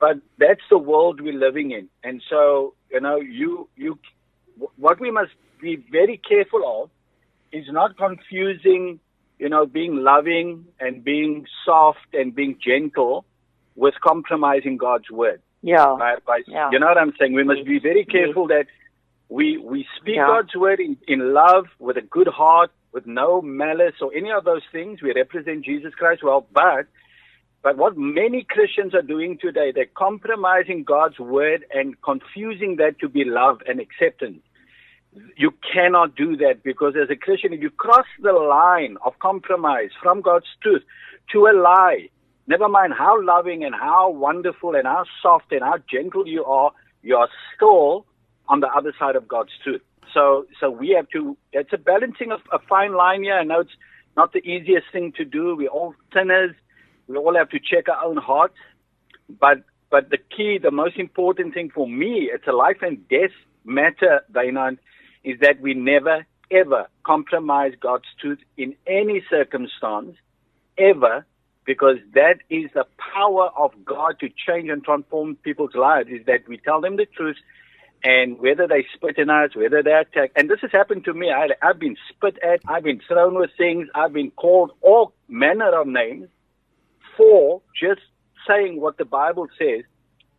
but 0.00 0.18
that's 0.38 0.66
the 0.70 0.78
world 0.78 1.20
we're 1.20 1.32
living 1.32 1.72
in, 1.72 1.88
and 2.02 2.22
so 2.30 2.74
you 2.90 3.00
know, 3.00 3.16
you 3.16 3.68
you, 3.76 3.98
what 4.76 5.00
we 5.00 5.10
must 5.10 5.32
be 5.60 5.76
very 5.76 6.20
careful 6.28 6.82
of 6.82 6.90
is 7.52 7.66
not 7.70 7.96
confusing 7.96 9.00
you 9.38 9.48
know, 9.48 9.66
being 9.66 9.96
loving 9.96 10.66
and 10.80 11.04
being 11.04 11.46
soft 11.64 12.14
and 12.14 12.34
being 12.34 12.58
gentle 12.64 13.24
with 13.74 13.94
compromising 14.02 14.76
God's 14.76 15.10
word. 15.10 15.42
Yeah. 15.62 15.94
By, 15.98 16.16
by, 16.26 16.40
yeah. 16.46 16.70
You 16.72 16.78
know 16.78 16.86
what 16.86 16.98
I'm 16.98 17.12
saying? 17.18 17.34
We 17.34 17.44
must 17.44 17.64
be 17.64 17.78
very 17.78 18.04
careful 18.04 18.48
that 18.48 18.66
we 19.28 19.58
we 19.58 19.86
speak 20.00 20.16
yeah. 20.16 20.26
God's 20.26 20.54
word 20.54 20.80
in, 20.80 20.96
in 21.08 21.34
love, 21.34 21.66
with 21.78 21.96
a 21.96 22.02
good 22.02 22.28
heart, 22.28 22.70
with 22.92 23.06
no 23.06 23.42
malice 23.42 23.96
or 24.00 24.14
any 24.14 24.30
of 24.30 24.44
those 24.44 24.62
things. 24.72 25.02
We 25.02 25.12
represent 25.12 25.64
Jesus 25.64 25.94
Christ 25.94 26.22
well, 26.22 26.46
but 26.52 26.86
but 27.62 27.76
what 27.76 27.96
many 27.96 28.46
Christians 28.48 28.94
are 28.94 29.02
doing 29.02 29.38
today, 29.40 29.72
they're 29.74 29.86
compromising 29.86 30.84
God's 30.84 31.18
word 31.18 31.64
and 31.72 32.00
confusing 32.02 32.76
that 32.76 32.98
to 33.00 33.08
be 33.08 33.24
love 33.24 33.60
and 33.66 33.80
acceptance 33.80 34.40
you 35.36 35.52
cannot 35.72 36.14
do 36.14 36.36
that 36.36 36.62
because 36.62 36.94
as 37.00 37.10
a 37.10 37.16
Christian, 37.16 37.52
if 37.52 37.60
you 37.60 37.70
cross 37.70 38.06
the 38.22 38.32
line 38.32 38.96
of 39.04 39.18
compromise 39.18 39.90
from 40.02 40.20
God's 40.20 40.46
truth 40.62 40.82
to 41.32 41.46
a 41.46 41.52
lie, 41.52 42.08
never 42.46 42.68
mind 42.68 42.92
how 42.96 43.22
loving 43.22 43.64
and 43.64 43.74
how 43.74 44.10
wonderful 44.10 44.74
and 44.74 44.86
how 44.86 45.04
soft 45.22 45.52
and 45.52 45.62
how 45.62 45.78
gentle 45.90 46.26
you 46.26 46.44
are, 46.44 46.72
you 47.02 47.16
are 47.16 47.28
still 47.54 48.06
on 48.48 48.60
the 48.60 48.68
other 48.68 48.92
side 48.98 49.16
of 49.16 49.26
God's 49.26 49.52
truth. 49.62 49.82
So, 50.12 50.46
so 50.60 50.70
we 50.70 50.90
have 50.90 51.08
to, 51.10 51.36
it's 51.52 51.72
a 51.72 51.78
balancing 51.78 52.32
of 52.32 52.40
a 52.52 52.58
fine 52.58 52.94
line 52.94 53.22
here. 53.22 53.34
I 53.34 53.44
know 53.44 53.60
it's 53.60 53.70
not 54.16 54.32
the 54.32 54.38
easiest 54.38 54.86
thing 54.92 55.12
to 55.16 55.24
do. 55.24 55.56
We're 55.56 55.68
all 55.68 55.94
sinners. 56.14 56.54
We 57.08 57.16
all 57.16 57.36
have 57.36 57.50
to 57.50 57.58
check 57.58 57.88
our 57.88 58.04
own 58.04 58.16
hearts. 58.16 58.56
But, 59.40 59.62
but 59.90 60.10
the 60.10 60.18
key, 60.18 60.58
the 60.62 60.70
most 60.70 60.96
important 60.98 61.54
thing 61.54 61.70
for 61.74 61.88
me, 61.88 62.30
it's 62.32 62.46
a 62.46 62.52
life 62.52 62.78
and 62.82 63.08
death 63.08 63.30
matter, 63.64 64.22
Dainan, 64.32 64.78
is 65.24 65.40
that 65.40 65.60
we 65.60 65.74
never, 65.74 66.26
ever 66.50 66.88
compromise 67.04 67.72
God's 67.80 68.06
truth 68.20 68.38
in 68.56 68.74
any 68.86 69.22
circumstance, 69.28 70.16
ever, 70.78 71.26
because 71.64 71.96
that 72.14 72.36
is 72.48 72.70
the 72.74 72.86
power 73.14 73.50
of 73.56 73.72
God 73.84 74.20
to 74.20 74.28
change 74.28 74.68
and 74.68 74.84
transform 74.84 75.36
people's 75.36 75.74
lives, 75.74 76.08
is 76.10 76.24
that 76.26 76.46
we 76.48 76.58
tell 76.58 76.80
them 76.80 76.96
the 76.96 77.06
truth, 77.06 77.36
and 78.04 78.38
whether 78.38 78.68
they 78.68 78.86
spit 78.94 79.18
in 79.18 79.30
us, 79.30 79.56
whether 79.56 79.82
they 79.82 79.92
attack, 79.92 80.30
and 80.36 80.48
this 80.48 80.60
has 80.60 80.70
happened 80.70 81.04
to 81.06 81.14
me. 81.14 81.32
I, 81.32 81.48
I've 81.60 81.80
been 81.80 81.96
spit 82.08 82.38
at, 82.44 82.60
I've 82.68 82.84
been 82.84 83.00
thrown 83.08 83.34
with 83.34 83.50
things, 83.58 83.88
I've 83.94 84.12
been 84.12 84.30
called 84.30 84.70
all 84.82 85.12
manner 85.28 85.80
of 85.80 85.88
names 85.88 86.28
for 87.16 87.62
just 87.74 88.02
saying 88.46 88.80
what 88.80 88.98
the 88.98 89.04
Bible 89.04 89.48
says, 89.58 89.84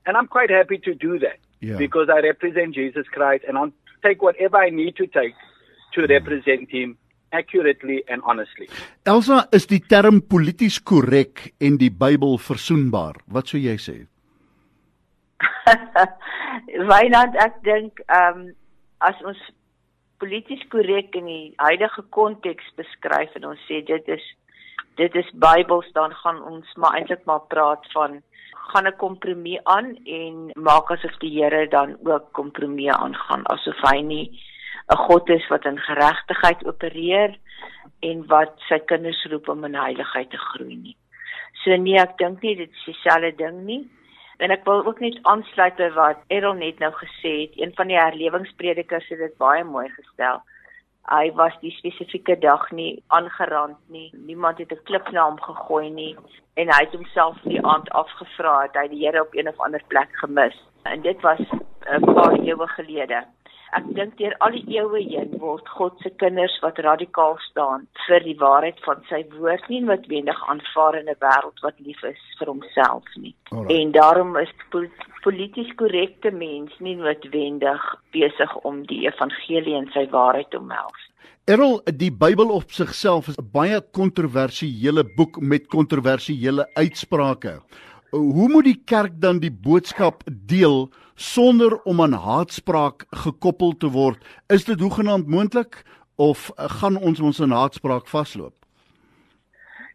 and 0.06 0.16
I'm 0.16 0.28
quite 0.28 0.50
happy 0.50 0.78
to 0.80 0.94
do 0.94 1.20
that. 1.20 1.40
Yeah. 1.60 1.78
Because 1.78 2.08
I 2.10 2.20
represent 2.20 2.76
Jesus 2.76 3.08
Christ 3.12 3.44
and 3.48 3.58
I'm 3.58 3.74
take 4.04 4.22
whatever 4.22 4.58
I 4.58 4.70
need 4.70 4.96
to 4.98 5.08
take 5.08 5.34
to 5.94 6.06
represent 6.06 6.70
him 6.70 6.98
accurately 7.32 8.04
and 8.08 8.22
honestly. 8.24 8.70
Elsa, 9.06 9.48
is 9.52 9.66
die 9.68 9.82
term 9.90 10.22
polities 10.22 10.80
korrek 10.80 11.54
en 11.60 11.80
die 11.82 11.90
Bybel 11.90 12.38
versoenbaar? 12.38 13.20
Wat 13.34 13.50
sou 13.50 13.60
jy 13.60 13.76
sê? 13.82 13.98
Wynand, 16.92 17.36
ek 17.42 17.62
dink 17.66 18.02
ehm 18.08 18.46
um, 18.46 18.48
as 19.06 19.18
ons 19.30 19.38
polities 20.18 20.64
korrek 20.74 21.14
in 21.20 21.28
die 21.30 21.44
huidige 21.62 22.02
konteks 22.16 22.72
beskryf 22.80 23.36
en 23.38 23.52
ons 23.52 23.66
sê 23.70 23.84
dit 23.86 24.08
is 24.10 24.24
dit 24.98 25.16
is 25.16 25.30
Bybels 25.34 25.90
dan 25.94 26.14
gaan 26.24 26.42
ons 26.44 26.74
maar 26.76 26.98
eintlik 26.98 27.26
maar 27.30 27.46
praat 27.54 27.86
van 27.94 28.22
gaan 28.72 28.88
'n 28.88 28.98
kompromie 28.98 29.60
aan 29.64 29.96
en 30.04 30.52
maak 30.54 30.92
asof 30.92 31.18
die 31.24 31.34
Here 31.38 31.68
dan 31.68 31.98
ook 32.04 32.32
kompromie 32.32 32.92
aangaan 32.92 33.46
asof 33.46 33.82
hy 33.90 34.02
nie 34.02 34.28
'n 34.90 34.98
God 35.08 35.30
is 35.30 35.48
wat 35.48 35.66
in 35.66 35.80
geregtigheid 35.80 36.66
opereer 36.66 37.38
en 38.00 38.26
wat 38.28 38.54
sy 38.70 38.80
kinders 38.80 39.26
roep 39.32 39.50
om 39.50 39.64
in 39.64 39.76
heiligheid 39.76 40.30
te 40.30 40.38
groei 40.38 40.76
nie. 40.76 40.98
So 41.64 41.76
nee, 41.76 42.00
ek 42.00 42.18
dink 42.18 42.42
nie 42.42 42.56
dit 42.56 42.70
is 42.70 42.86
dieselfde 42.86 43.36
ding 43.36 43.66
nie. 43.66 43.84
En 44.38 44.52
ek 44.52 44.66
wil 44.66 44.86
ook 44.86 45.00
net 45.00 45.18
aansluit 45.24 45.76
by 45.76 45.90
wat 45.96 46.22
Errol 46.28 46.54
net 46.54 46.80
nou 46.80 46.92
gesê 46.94 47.34
het. 47.42 47.58
Een 47.58 47.74
van 47.76 47.88
die 47.88 47.98
herlewingspredikers 47.98 49.10
het 49.10 49.20
dit 49.20 49.38
baie 49.38 49.64
mooi 49.64 49.90
gestel 49.90 50.44
hy 51.08 51.32
was 51.36 51.54
die 51.62 51.72
spesifieke 51.72 52.36
dag 52.40 52.72
nie 52.72 53.04
aangerand 53.08 53.78
nie. 53.88 54.10
Niemand 54.14 54.58
het 54.58 54.72
'n 54.72 54.84
klip 54.84 55.12
na 55.12 55.24
hom 55.26 55.42
gegooi 55.42 55.90
nie 55.90 56.16
en 56.54 56.68
hy 56.74 56.80
het 56.84 56.94
homself 56.96 57.38
die 57.44 57.66
aand 57.66 57.90
afgevra 57.90 58.62
het 58.62 58.76
hy 58.76 58.88
die 58.88 59.06
Here 59.06 59.22
op 59.22 59.36
een 59.36 59.48
of 59.48 59.60
ander 59.60 59.84
plek 59.88 60.10
gemis. 60.12 60.58
En 60.84 61.02
dit 61.02 61.22
was 61.22 61.40
'n 61.40 62.14
paar 62.14 62.34
eeue 62.34 62.68
gelede. 62.68 63.24
Ek 63.76 63.84
dink 63.96 64.16
deur 64.18 64.36
al 64.40 64.54
die 64.56 64.78
eeue 64.78 65.02
heen 65.04 65.34
word 65.42 65.68
God 65.76 65.98
se 66.00 66.10
kinders 66.22 66.54
wat 66.64 66.80
radikaal 66.80 67.36
staan 67.50 67.88
vir 68.06 68.24
die 68.24 68.38
waarheid 68.40 68.80
van 68.86 69.02
sy 69.10 69.26
woord 69.34 69.66
nie 69.68 69.82
noodwendig 69.84 70.40
aanvaar 70.54 70.96
in 71.00 71.10
'n 71.10 71.20
wêreld 71.20 71.60
wat 71.66 71.80
lief 71.80 72.04
is 72.04 72.22
vir 72.40 72.48
homself 72.48 73.04
nie. 73.18 73.36
Alright. 73.52 73.72
En 73.72 73.92
daarom 73.92 74.38
is 74.38 74.54
polities 75.24 75.74
korrekte 75.76 76.32
mens 76.32 76.72
nie 76.80 76.96
noodwendig 76.96 77.84
besig 78.12 78.56
om 78.64 78.86
die 78.86 79.04
evangelie 79.08 79.76
en 79.76 79.92
sy 79.92 80.08
waarheid 80.10 80.50
te 80.50 80.58
omhels. 80.58 81.02
Errol, 81.48 81.82
die 81.84 82.12
Bybel 82.12 82.50
op 82.52 82.72
sigself 82.72 83.28
is 83.28 83.38
'n 83.38 83.52
baie 83.52 83.82
kontroversiële 83.82 85.04
boek 85.16 85.40
met 85.42 85.68
kontroversiële 85.68 86.70
uitsprake. 86.74 87.60
Hoe 88.12 88.50
moet 88.50 88.64
die 88.64 88.82
kerk 88.86 89.20
dan 89.22 89.40
die 89.40 89.52
boodskap 89.52 90.24
deel 90.28 90.90
sonder 91.18 91.82
om 91.84 92.02
aan 92.02 92.14
haatspraak 92.14 93.06
gekoppel 93.10 93.74
te 93.78 93.90
word? 93.90 94.22
Is 94.54 94.66
dit 94.66 94.80
hoegenaamd 94.80 95.28
moontlik 95.28 95.82
of 96.16 96.52
gaan 96.56 96.98
ons 96.98 97.20
ons 97.20 97.40
in 97.40 97.52
haatspraak 97.52 98.08
vasloop? 98.08 98.54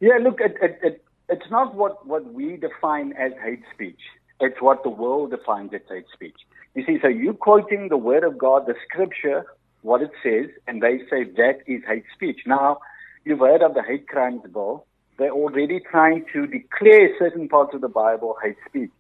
Yeah, 0.00 0.18
look, 0.18 0.40
it, 0.40 0.58
it, 0.61 0.78
it, 0.82 1.00
it's 1.28 1.48
not 1.50 1.74
what, 1.74 2.02
what 2.06 2.26
we 2.35 2.58
define 2.58 3.14
as 3.14 3.32
hate 3.38 3.62
speech. 3.72 4.02
It's 4.40 4.61
what 4.61 4.82
the 4.82 4.90
world 4.90 5.30
defines 5.30 5.72
as 5.72 5.87
hate 5.88 6.11
speech. 6.12 6.46
You 6.74 6.85
see, 6.85 6.98
so 7.00 7.08
you 7.08 7.35
quoting 7.35 7.88
the 7.88 7.96
word 7.96 8.24
of 8.24 8.37
God, 8.37 8.66
the 8.66 8.74
scripture, 8.88 9.46
what 9.82 10.02
it 10.02 10.11
says, 10.22 10.50
and 10.66 10.82
they 10.82 10.98
say 11.08 11.22
that 11.37 11.62
is 11.66 11.82
hate 11.87 12.04
speech. 12.14 12.40
Now, 12.46 12.78
you've 13.24 13.38
heard 13.38 13.62
of 13.62 13.74
the 13.74 13.82
hate 13.82 14.08
crimes 14.08 14.42
bill. 14.52 14.87
they're 15.18 15.30
already 15.30 15.78
trying 15.78 16.24
to 16.32 16.46
declare 16.46 17.11
certain 17.18 17.48
parts 17.48 17.74
of 17.74 17.80
the 17.80 17.88
Bible 17.88 18.37
hate 18.42 18.56
speech. 18.68 18.90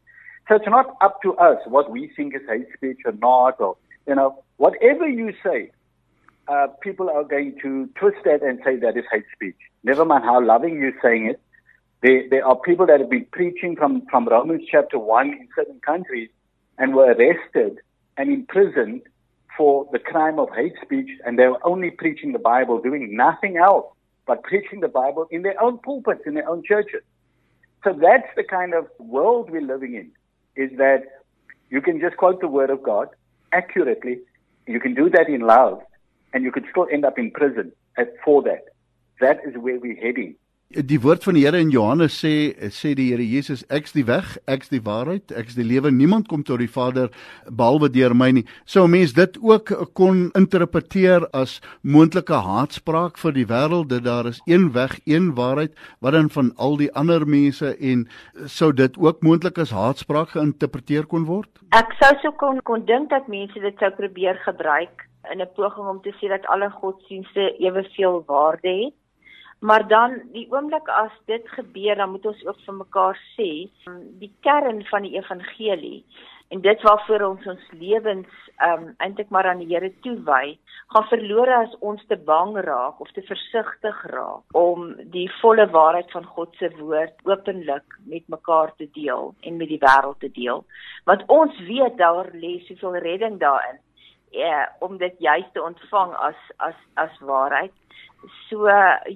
So 0.48 0.56
it's 0.56 0.66
not 0.66 0.96
up 1.00 1.22
to 1.22 1.34
us 1.36 1.58
what 1.66 1.90
we 1.90 2.10
think 2.16 2.34
is 2.34 2.42
hate 2.48 2.66
speech 2.76 2.98
or 3.04 3.12
not, 3.12 3.60
or, 3.60 3.76
you 4.06 4.14
know, 4.14 4.42
whatever 4.56 5.08
you 5.08 5.32
say, 5.44 5.70
uh, 6.48 6.66
people 6.80 7.08
are 7.08 7.24
going 7.24 7.56
to 7.62 7.88
twist 7.94 8.18
that 8.24 8.42
and 8.42 8.60
say 8.64 8.76
that 8.76 8.96
is 8.96 9.04
hate 9.10 9.24
speech. 9.32 9.56
Never 9.84 10.04
mind 10.04 10.24
how 10.24 10.44
loving 10.44 10.78
you're 10.78 10.98
saying 11.02 11.26
it. 11.26 11.40
There, 12.02 12.28
there 12.28 12.46
are 12.46 12.56
people 12.56 12.86
that 12.86 12.98
have 12.98 13.10
been 13.10 13.26
preaching 13.30 13.76
from, 13.76 14.04
from 14.10 14.26
Romans 14.26 14.62
chapter 14.68 14.98
1 14.98 15.28
in 15.28 15.48
certain 15.54 15.80
countries 15.80 16.30
and 16.78 16.94
were 16.94 17.12
arrested 17.12 17.78
and 18.16 18.30
imprisoned 18.30 19.02
for 19.56 19.88
the 19.92 19.98
crime 19.98 20.38
of 20.38 20.48
hate 20.54 20.74
speech, 20.82 21.10
and 21.24 21.38
they 21.38 21.46
were 21.46 21.64
only 21.64 21.90
preaching 21.90 22.32
the 22.32 22.38
Bible, 22.38 22.80
doing 22.80 23.14
nothing 23.14 23.56
else 23.56 23.86
but 24.26 24.42
preaching 24.42 24.80
the 24.80 24.88
Bible 24.88 25.26
in 25.30 25.42
their 25.42 25.60
own 25.62 25.78
pulpits, 25.78 26.22
in 26.26 26.34
their 26.34 26.48
own 26.48 26.62
churches. 26.64 27.02
So 27.84 27.92
that's 27.92 28.28
the 28.36 28.44
kind 28.44 28.74
of 28.74 28.86
world 28.98 29.50
we're 29.50 29.60
living 29.60 29.94
in, 29.94 30.10
is 30.56 30.70
that 30.78 31.04
you 31.70 31.80
can 31.80 32.00
just 32.00 32.16
quote 32.16 32.40
the 32.40 32.48
Word 32.48 32.70
of 32.70 32.82
God 32.82 33.08
accurately, 33.52 34.18
you 34.66 34.80
can 34.80 34.94
do 34.94 35.10
that 35.10 35.28
in 35.28 35.40
love, 35.40 35.80
and 36.32 36.44
you 36.44 36.52
could 36.52 36.64
still 36.70 36.86
end 36.90 37.04
up 37.04 37.18
in 37.18 37.30
prison 37.30 37.72
for 38.24 38.42
that. 38.42 38.64
That 39.20 39.40
is 39.46 39.56
where 39.56 39.78
we're 39.78 39.96
heading. 39.96 40.36
Die 40.72 40.96
woord 41.04 41.20
van 41.26 41.36
die 41.36 41.42
Here 41.44 41.58
in 41.60 41.68
Johannes 41.68 42.14
sê 42.22 42.54
sê 42.72 42.94
die 42.96 43.10
Here 43.10 43.24
Jesus 43.28 43.60
ek's 43.68 43.92
die 43.92 44.06
weg, 44.08 44.38
ek's 44.48 44.70
die 44.72 44.80
waarheid, 44.80 45.28
ek's 45.36 45.52
die 45.58 45.66
lewe. 45.68 45.90
Niemand 45.92 46.30
kom 46.30 46.40
tot 46.48 46.62
die 46.62 46.70
Vader 46.70 47.10
behalwe 47.44 47.90
deur 47.92 48.14
my 48.16 48.30
nie. 48.32 48.44
Sou 48.64 48.86
'n 48.86 48.90
mens 48.90 49.12
dit 49.12 49.36
ook 49.42 49.92
kon 49.92 50.30
interpreteer 50.32 51.28
as 51.34 51.60
moontlike 51.82 52.32
haatspraak 52.32 53.18
vir 53.18 53.32
die 53.32 53.44
wêreld 53.44 53.88
dat 53.88 54.04
daar 54.04 54.26
is 54.26 54.40
een 54.46 54.72
weg, 54.72 54.98
een 55.04 55.34
waarheid 55.34 55.76
wat 56.00 56.12
dan 56.12 56.30
van 56.30 56.52
al 56.56 56.76
die 56.76 56.92
ander 56.94 57.26
mense 57.26 57.76
en 57.76 58.08
sou 58.46 58.72
dit 58.72 58.96
ook 58.96 59.22
moontlik 59.22 59.58
as 59.58 59.70
haatspraak 59.70 60.30
geïnterpreteer 60.30 61.04
kon 61.06 61.24
word? 61.24 61.50
Ek 61.72 61.92
sou 62.00 62.16
sou 62.22 62.32
kon 62.32 62.60
kon 62.62 62.84
dink 62.86 63.10
dat 63.10 63.28
mense 63.28 63.60
dit 63.60 63.78
sou 63.78 63.90
probeer 63.90 64.40
gebruik 64.44 65.04
in 65.30 65.40
'n 65.40 65.52
poging 65.54 65.88
om 65.88 66.00
te 66.00 66.12
sê 66.18 66.28
dat 66.28 66.46
alle 66.46 66.70
godsdienste 66.70 67.56
eweveel 67.58 68.24
waarde 68.26 68.68
het. 68.68 69.01
Maar 69.62 69.84
dan 69.88 70.18
die 70.34 70.48
oomblik 70.50 70.88
as 70.90 71.14
dit 71.30 71.48
gebeur, 71.54 71.96
dan 71.96 72.10
moet 72.10 72.26
ons 72.26 72.46
ook 72.46 72.58
vir 72.66 72.74
mekaar 72.74 73.18
sê, 73.36 73.50
die 74.18 74.32
kern 74.42 74.82
van 74.90 75.06
die 75.06 75.14
evangelie 75.14 76.00
en 76.52 76.60
dit 76.60 76.82
waarvoor 76.84 77.22
ons 77.24 77.46
ons 77.48 77.68
lewens 77.80 78.48
um 78.66 78.88
eintlik 79.00 79.30
maar 79.32 79.46
aan 79.48 79.62
die 79.62 79.70
Here 79.70 79.88
toewy, 80.04 80.56
gaan 80.92 81.06
verlore 81.08 81.54
as 81.62 81.76
ons 81.80 82.02
te 82.10 82.18
bang 82.26 82.52
raak 82.66 83.00
of 83.00 83.12
te 83.16 83.24
versigtig 83.28 84.02
raak 84.12 84.58
om 84.58 84.90
die 85.14 85.28
volle 85.38 85.64
waarheid 85.72 86.10
van 86.12 86.26
God 86.34 86.58
se 86.60 86.68
woord 86.80 87.14
openlik 87.30 87.96
met 88.10 88.26
mekaar 88.34 88.74
te 88.76 88.90
deel 88.98 89.32
en 89.40 89.56
met 89.62 89.72
die 89.72 89.80
wêreld 89.86 90.20
te 90.20 90.32
deel. 90.36 90.66
Want 91.08 91.24
ons 91.32 91.64
weet 91.70 91.96
daar 92.02 92.28
lê 92.34 92.58
soveel 92.66 93.00
redding 93.06 93.40
daarin. 93.40 93.80
Ja, 94.32 94.72
om 94.80 94.96
dit 94.96 95.14
juist 95.18 95.52
te 95.52 95.62
ontvang 95.62 96.14
as 96.16 96.36
as 96.56 96.76
as 96.94 97.18
waarheid. 97.20 97.72
So 98.48 98.68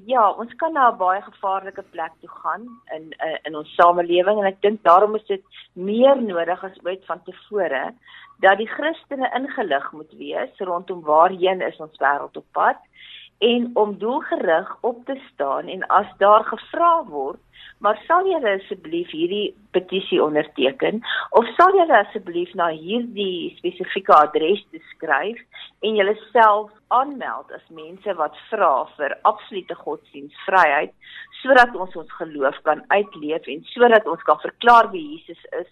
ja, 0.04 0.30
ons 0.30 0.52
kan 0.60 0.72
na 0.72 0.90
'n 0.90 0.98
baie 0.98 1.22
gevaarlike 1.22 1.82
plek 1.90 2.12
toe 2.20 2.28
gaan 2.28 2.62
in 2.94 3.04
in, 3.26 3.38
in 3.42 3.56
ons 3.56 3.74
samelewing 3.74 4.38
en 4.38 4.46
ek 4.46 4.60
dink 4.60 4.82
daarom 4.82 5.14
is 5.14 5.26
dit 5.26 5.44
meer 5.72 6.22
nodig 6.22 6.64
as 6.64 6.84
ooit 6.84 7.04
van 7.06 7.22
tevore 7.24 7.94
dat 8.40 8.58
die 8.58 8.68
Christene 8.68 9.30
ingelig 9.34 9.92
moet 9.92 10.12
wees 10.18 10.58
rondom 10.58 11.00
waarheen 11.00 11.60
is 11.60 11.80
ons 11.80 11.96
wêreld 11.98 12.36
op 12.36 12.46
pad 12.52 12.76
en 13.38 13.70
om 13.74 13.98
doelgerig 13.98 14.76
op 14.80 15.04
te 15.04 15.16
staan 15.32 15.68
en 15.68 15.86
as 15.86 16.12
daar 16.18 16.44
gevra 16.44 17.04
word 17.04 17.40
maar 17.78 17.98
sal 18.06 18.26
julle 18.28 18.56
asseblief 18.56 19.10
hierdie 19.12 19.54
petisie 19.76 20.22
onderteken 20.22 21.02
of 21.38 21.48
sal 21.58 21.74
julle 21.76 21.98
asseblief 21.98 22.54
na 22.54 22.70
hierdie 22.72 23.52
spesifieke 23.58 24.14
adres 24.16 24.64
skryf 24.94 25.40
en 25.86 25.98
julle 26.00 26.16
self 26.32 26.70
aanmeld 26.96 27.52
as 27.52 27.66
mense 27.80 28.16
wat 28.20 28.36
vra 28.50 28.72
vir 28.96 29.16
absolute 29.32 29.76
godsdienstvryheid 29.82 30.94
sodat 31.42 31.74
ons 31.76 31.96
ons 32.02 32.18
geloof 32.20 32.60
kan 32.68 32.84
uitleef 32.88 33.50
en 33.52 33.66
sodat 33.74 34.06
ons 34.06 34.22
kan 34.28 34.40
verklaar 34.44 34.90
wie 34.94 35.04
Jesus 35.16 35.42
is 35.60 35.70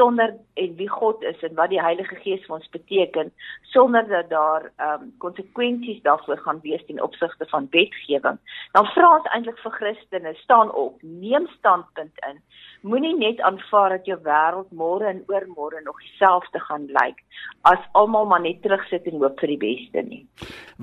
sonder 0.00 0.34
en 0.54 0.76
wie 0.76 0.88
God 0.88 1.22
is 1.22 1.42
en 1.42 1.54
wat 1.54 1.70
die 1.72 1.82
Heilige 1.82 2.16
Gees 2.22 2.42
vir 2.46 2.56
ons 2.56 2.68
beteken 2.74 3.32
sonder 3.72 4.06
dat 4.08 4.30
daar 4.30 4.68
ehm 4.70 5.02
um, 5.02 5.12
konsekwensies 5.24 6.02
daarvoor 6.06 6.40
gaan 6.44 6.60
wees 6.66 6.84
ten 6.86 7.02
opsigte 7.02 7.46
van 7.52 7.68
wetgewing. 7.70 8.38
Dan 8.72 8.90
vra 8.94 9.10
ons 9.18 9.30
eintlik 9.34 9.58
vir 9.64 9.76
Christene, 9.78 10.34
staan 10.44 10.72
op, 10.84 11.02
neem 11.20 11.46
standpunt 11.58 12.16
in. 12.30 12.40
Moenie 12.82 13.16
net 13.18 13.40
aanvaar 13.44 13.96
dat 13.96 14.06
jou 14.08 14.16
wêreld 14.24 14.70
môre 14.72 15.10
en 15.10 15.24
oormôre 15.28 15.82
nog 15.84 15.98
dieselfde 16.00 16.60
gaan 16.68 16.86
lyk 16.96 17.20
as 17.68 17.80
almal 17.92 18.24
maar 18.24 18.40
net 18.40 18.62
terugsit 18.64 19.04
en 19.10 19.20
hoop 19.20 19.40
vir 19.42 19.52
die 19.52 19.58
beste 19.60 20.02
nie. 20.06 20.22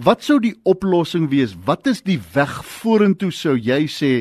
Wat 0.07 0.21
sou 0.21 0.37
die 0.41 0.53
oplossing 0.69 1.25
wees? 1.31 1.55
Wat 1.65 1.89
is 1.89 2.03
die 2.05 2.19
weg 2.35 2.53
vorentoe 2.69 3.31
sou 3.33 3.55
jy 3.57 3.87
sê? 3.89 4.11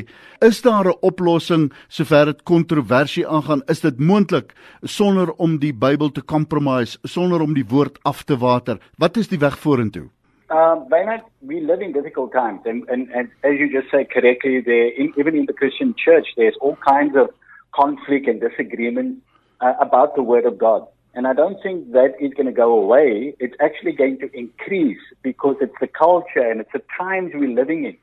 Is 0.41 0.61
daar 0.61 0.89
'n 0.89 0.99
oplossing 1.01 1.71
sover 1.87 2.25
dit 2.25 2.43
kontroversie 2.43 3.27
aangaan? 3.27 3.61
Is 3.67 3.81
dit 3.81 3.99
moontlik 3.99 4.53
sonder 4.83 5.31
om 5.37 5.59
die 5.59 5.73
Bybel 5.73 6.11
te 6.11 6.21
compromise, 6.25 6.97
sonder 7.03 7.41
om 7.41 7.53
die 7.53 7.65
woord 7.65 7.99
af 8.03 8.23
te 8.23 8.37
water? 8.37 8.79
Wat 8.97 9.17
is 9.17 9.27
die 9.27 9.39
weg 9.39 9.57
vorentoe? 9.57 10.09
Um, 10.49 10.87
Bernard, 10.87 11.21
we 11.41 11.59
live 11.59 11.81
in 11.81 11.91
difficult 11.91 12.31
times, 12.31 12.61
and, 12.65 12.87
and, 12.87 13.09
and 13.11 13.29
as 13.43 13.59
you 13.59 13.69
just 13.69 13.91
said 13.91 14.09
correctly, 14.09 14.61
there, 14.61 14.87
in, 14.87 15.13
even 15.17 15.35
in 15.35 15.45
the 15.45 15.53
Christian 15.53 15.93
church, 15.93 16.27
there's 16.37 16.55
all 16.61 16.77
kinds 16.87 17.17
of 17.17 17.29
conflict 17.75 18.27
and 18.27 18.39
disagreement 18.39 19.21
uh, 19.59 19.73
about 19.81 20.15
the 20.15 20.23
Word 20.23 20.45
of 20.45 20.57
God. 20.57 20.87
And 21.13 21.27
I 21.27 21.33
don't 21.33 21.61
think 21.61 21.91
that 21.91 22.13
is 22.21 22.33
going 22.33 22.45
to 22.45 22.53
go 22.53 22.77
away. 22.77 23.35
It's 23.39 23.55
actually 23.59 23.91
going 23.91 24.19
to 24.19 24.31
increase 24.37 24.99
because 25.21 25.57
it's 25.59 25.75
the 25.81 25.87
culture 25.87 26.49
and 26.49 26.61
it's 26.61 26.71
the 26.71 26.83
times 26.97 27.31
we're 27.33 27.49
living 27.49 27.85
in 27.85 27.97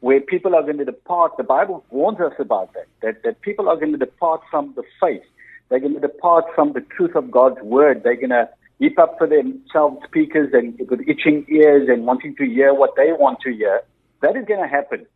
where 0.00 0.20
people 0.20 0.54
are 0.54 0.62
going 0.62 0.78
to 0.78 0.84
depart. 0.84 1.36
The 1.36 1.44
Bible 1.44 1.84
warns 1.90 2.20
us 2.20 2.32
about 2.38 2.72
that, 2.74 2.86
that, 3.02 3.22
that 3.22 3.40
people 3.42 3.68
are 3.68 3.76
going 3.76 3.92
to 3.92 3.98
depart 3.98 4.40
from 4.50 4.72
the 4.76 4.82
faith. 5.00 5.22
They're 5.68 5.80
going 5.80 5.94
to 5.94 6.00
depart 6.00 6.44
from 6.54 6.72
the 6.72 6.80
truth 6.80 7.14
of 7.16 7.30
God's 7.30 7.60
Word. 7.62 8.02
They're 8.02 8.16
going 8.16 8.30
to 8.30 8.48
heap 8.82 8.98
up 8.98 9.14
for 9.16 9.28
themselves 9.28 9.98
speakers 10.04 10.50
and 10.52 10.76
with 10.90 11.00
itching 11.08 11.46
ears 11.48 11.88
and 11.88 12.04
wanting 12.04 12.34
to 12.34 12.44
hear 12.44 12.74
what 12.74 12.90
they 12.96 13.12
want 13.12 13.38
to 13.40 13.54
hear. 13.54 13.80
That 14.22 14.36
is 14.36 14.44
going 14.44 14.60
to 14.60 14.68
happen. 14.68 15.06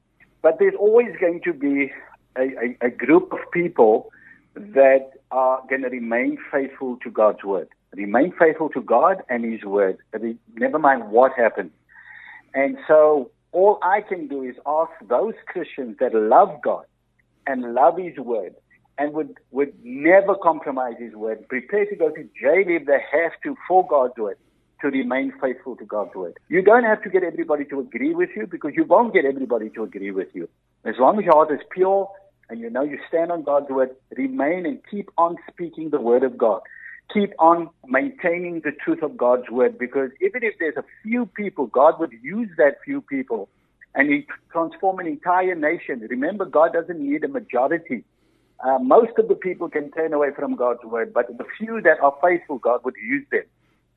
But 0.41 0.61
there's 0.61 0.75
always 0.79 1.17
going 1.21 1.41
to 1.43 1.53
be 1.53 1.93
a, 2.37 2.43
a, 2.43 2.87
a 2.87 2.91
group 2.91 3.33
of 3.33 3.41
people 3.53 4.13
that 4.55 5.11
are 5.33 5.61
going 5.69 5.83
to 5.83 5.89
remain 5.89 6.39
faithful 6.53 6.97
to 7.03 7.11
God's 7.11 7.43
word. 7.43 7.69
Remain 7.97 8.33
faithful 8.39 8.69
to 8.71 8.81
God 8.81 9.23
and 9.29 9.45
His 9.45 9.65
word. 9.65 9.99
Never 10.55 10.79
mind 10.79 11.11
what 11.11 11.33
happens. 11.37 11.73
And 12.55 12.77
so 12.87 13.31
all 13.51 13.81
I 13.83 14.01
can 14.01 14.29
do 14.29 14.43
is 14.43 14.55
ask 14.65 14.93
those 15.09 15.35
Christians 15.47 15.97
that 15.99 16.15
love 16.15 16.61
God 16.63 16.85
and 17.49 17.75
love 17.75 17.99
His 17.99 18.17
word 18.17 18.55
and 18.99 19.13
would, 19.13 19.39
would 19.51 19.73
never 19.85 20.35
compromise 20.35 20.95
His 20.99 21.15
word, 21.15 21.49
prepare 21.49 21.87
to 21.87 21.97
go 21.97 22.11
to 22.11 22.23
jail 22.41 22.65
if 22.67 22.87
they 22.87 22.99
have 23.13 23.33
to 23.43 23.57
for 23.69 23.87
God's 23.87 24.17
word, 24.17 24.39
to 24.81 24.89
remain 24.89 25.33
faithful 25.41 25.77
to 25.77 25.85
God's 25.85 26.15
word. 26.15 26.39
You 26.49 26.63
don't 26.63 26.85
have 26.85 27.03
to 27.03 27.11
get 27.11 27.23
everybody 27.23 27.65
to 27.67 27.81
agree 27.81 28.15
with 28.15 28.31
you 28.37 28.47
because 28.47 28.73
you 28.75 28.85
won't 28.85 29.15
get 29.15 29.25
everybody 29.25 29.71
to 29.71 29.83
agree 29.83 30.11
with 30.11 30.29
you. 30.35 30.49
As 30.85 30.95
long 30.99 31.19
as 31.19 31.25
your 31.25 31.35
heart 31.35 31.51
is 31.51 31.61
pure 31.71 32.09
and 32.49 32.61
you 32.61 32.71
know 32.71 32.83
you 32.83 32.99
stand 33.09 33.33
on 33.33 33.43
God's 33.43 33.71
word, 33.71 33.91
remain 34.17 34.67
and 34.67 34.81
keep 34.91 35.11
on 35.19 35.37
speaking 35.51 35.91
the 35.91 36.01
word 36.01 36.23
of 36.23 36.39
God. 36.39 36.61
Keep 37.13 37.35
on 37.39 37.71
maintaining 37.87 38.61
the 38.61 38.73
truth 38.73 39.03
of 39.03 39.17
God's 39.17 39.49
word 39.51 39.79
because 39.79 40.11
even 40.21 40.43
if 40.43 40.55
there's 40.59 40.77
a 40.77 40.85
few 41.03 41.27
people, 41.27 41.67
God 41.67 42.01
would 42.01 42.13
use 42.23 42.51
that 42.59 42.79
few 42.85 43.01
people 43.01 43.49
and 43.95 44.11
he 44.11 44.27
transform 44.53 44.99
an 44.99 45.07
entire 45.07 45.55
nation. 45.55 46.07
Remember, 46.09 46.45
God 46.45 46.73
doesn't 46.73 47.01
need 47.01 47.25
a 47.25 47.29
majority. 47.29 48.05
Uh, 48.65 48.79
most 48.79 49.19
of 49.19 49.29
the 49.29 49.35
people 49.35 49.69
can 49.69 49.91
turn 49.91 50.13
away 50.13 50.31
from 50.35 50.55
God's 50.57 50.83
word, 50.85 51.13
but 51.13 51.27
the 51.37 51.45
few 51.59 51.81
that 51.83 52.01
are 52.01 52.15
faithful, 52.23 52.59
God 52.59 52.81
would 52.85 52.95
use 52.97 53.27
them. 53.31 53.45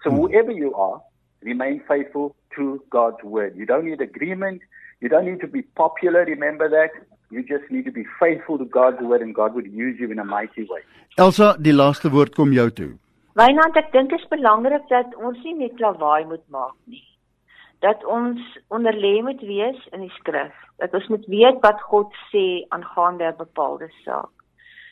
So 0.04 0.10
hmm. 0.10 0.18
whoever 0.18 0.52
you 0.52 0.74
are, 0.76 1.02
remain 1.42 1.82
faithful 1.88 2.36
to 2.56 2.84
God's 2.90 3.24
word. 3.24 3.56
You 3.56 3.66
don't 3.66 3.86
need 3.86 4.02
agreement. 4.02 4.62
You 5.00 5.10
don't 5.10 5.26
need 5.26 5.40
to 5.42 5.48
be 5.48 5.62
popular. 5.62 6.26
Remember 6.26 6.70
that. 6.70 6.92
You 7.32 7.44
just 7.44 7.70
need 7.70 7.86
to 7.86 7.92
be 7.92 8.06
faithful 8.20 8.58
to 8.58 8.66
God's 8.66 9.02
word 9.02 9.22
and 9.22 9.36
God 9.36 9.54
would 9.54 9.72
use 9.72 9.98
you 10.00 10.12
in 10.12 10.20
a 10.20 10.26
mighty 10.26 10.64
way. 10.70 10.82
Elsa, 11.18 11.56
die 11.62 11.74
laaste 11.74 12.10
woord 12.10 12.34
kom 12.36 12.52
jou 12.54 12.70
toe. 12.74 12.90
Wynand, 13.40 13.78
ek 13.78 13.92
dink 13.94 14.10
dit 14.10 14.20
is 14.20 14.32
belangrik 14.32 14.88
dat 14.90 15.14
ons 15.16 15.38
nie 15.46 15.54
net 15.60 15.80
lawaai 15.84 16.26
moet 16.26 16.44
maak 16.50 16.74
nie. 16.90 17.06
Dat 17.86 18.02
ons 18.04 18.42
onderlê 18.74 19.20
moet 19.24 19.40
wees 19.46 19.80
in 19.94 20.02
die 20.04 20.12
skrif. 20.18 20.56
Dat 20.82 20.96
ons 20.98 21.08
moet 21.14 21.30
weet 21.32 21.62
wat 21.64 21.86
God 21.92 22.18
sê 22.34 22.66
aangaande 22.76 23.30
'n 23.30 23.38
bepaalde 23.38 23.92
saak. 24.04 24.34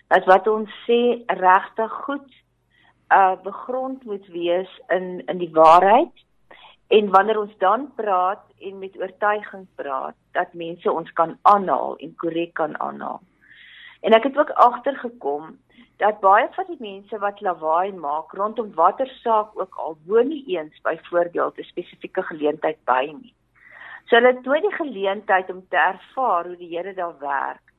Dat 0.07 0.25
wat 0.25 0.47
ons 0.47 0.69
sê 0.85 1.23
regtig 1.27 1.91
goed 1.91 2.29
uh 3.11 3.35
begrond 3.43 4.03
moet 4.03 4.27
wees 4.27 4.79
in 4.87 5.25
in 5.25 5.37
die 5.37 5.51
waarheid 5.51 6.25
En 6.87 7.09
wanneer 7.09 7.39
ons 7.39 7.57
dan 7.57 7.91
praat 7.95 8.43
en 8.59 8.79
met 8.79 8.97
oortuiging 8.97 9.67
praat, 9.75 10.15
dat 10.31 10.53
mense 10.53 10.91
ons 10.91 11.11
kan 11.13 11.37
aanhaal 11.41 11.97
en 11.97 12.15
korrek 12.15 12.53
kan 12.53 12.79
aanhaal. 12.79 13.21
En 14.01 14.15
ek 14.15 14.23
het 14.23 14.37
ook 14.37 14.49
agtergekom 14.49 15.57
dat 15.99 16.19
baie 16.19 16.47
van 16.55 16.65
die 16.67 16.79
mense 16.79 17.19
wat 17.19 17.41
lawaai 17.41 17.91
maak 17.91 18.31
rondom 18.39 18.71
watter 18.75 19.09
saak 19.19 19.59
ook 19.59 19.75
al 19.75 19.97
woon 20.05 20.27
nie 20.31 20.43
eens 20.55 20.79
byvoorbeeld 20.81 21.57
'n 21.57 21.71
spesifieke 21.73 22.23
geleentheid 22.23 22.79
by 22.85 23.11
nie. 23.21 23.33
So 24.05 24.15
hulle 24.15 24.27
het 24.27 24.45
nooit 24.45 24.61
die 24.61 24.75
geleentheid 24.75 25.49
om 25.49 25.65
te 25.69 25.77
ervaar 25.77 26.45
hoe 26.45 26.55
die 26.55 26.77
Here 26.77 26.93
daar 26.93 27.19
werk 27.19 27.73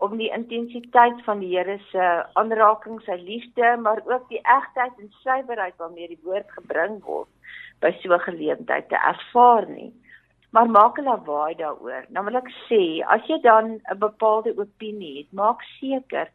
om 0.00 0.16
die 0.16 0.30
intensiteit 0.32 1.18
van 1.24 1.40
die 1.42 1.52
Here 1.52 1.78
se 1.90 2.06
aanraking, 2.40 3.00
sy 3.04 3.18
liefde, 3.20 3.76
maar 3.84 4.00
ook 4.08 4.28
die 4.28 4.40
egtheid 4.42 4.98
en 4.98 5.12
suiwerheid 5.22 5.76
waarmee 5.76 6.08
die 6.08 6.22
woord 6.24 6.50
gebring 6.56 7.00
word 7.04 7.28
by 7.80 7.92
so 8.00 8.12
'n 8.14 8.26
geleentheid 8.28 8.88
te 8.88 8.96
ervaar 8.96 9.68
nie. 9.68 9.92
Maar 10.52 10.70
maak 10.70 10.98
'n 10.98 11.04
lawaai 11.04 11.54
daaroor. 11.54 12.04
Nou 12.08 12.24
wil 12.24 12.36
ek 12.36 12.50
sê, 12.68 13.04
as 13.06 13.26
jy 13.26 13.40
dan 13.40 13.80
'n 13.92 13.98
bepaalde 13.98 14.56
opinie 14.56 15.18
het, 15.18 15.32
maak 15.32 15.62
seker 15.80 16.28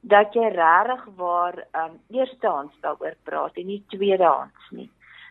dat 0.00 0.34
jy 0.34 0.48
regtig 0.52 1.04
waar 1.16 1.56
um 1.72 2.00
eerstehands 2.10 2.76
daaroor 2.80 3.16
praat 3.22 3.56
en 3.56 3.66
nie 3.66 3.84
tweedehands 3.88 4.70
nie. 4.70 4.90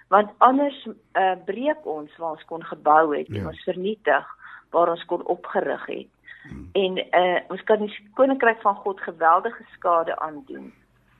Want 0.09 0.29
anders 0.37 0.87
uh, 0.87 1.35
breek 1.45 1.85
ons 1.85 2.17
waar 2.17 2.31
ons 2.31 2.45
kon 2.45 2.63
gebou 2.63 3.17
het, 3.17 3.27
ja. 3.27 3.47
ons 3.47 3.63
vernietig 3.63 4.25
waar 4.73 4.89
ons 4.89 5.05
kon 5.05 5.25
opgerig 5.25 5.85
het. 5.85 6.09
Hmm. 6.43 6.69
En 6.71 6.97
uh, 6.97 7.39
ons 7.49 7.63
kan 7.63 7.79
die 7.79 7.91
koninkryk 8.13 8.61
van 8.61 8.75
God 8.75 9.01
geweldige 9.01 9.63
skade 9.73 10.19
aandoen 10.19 10.71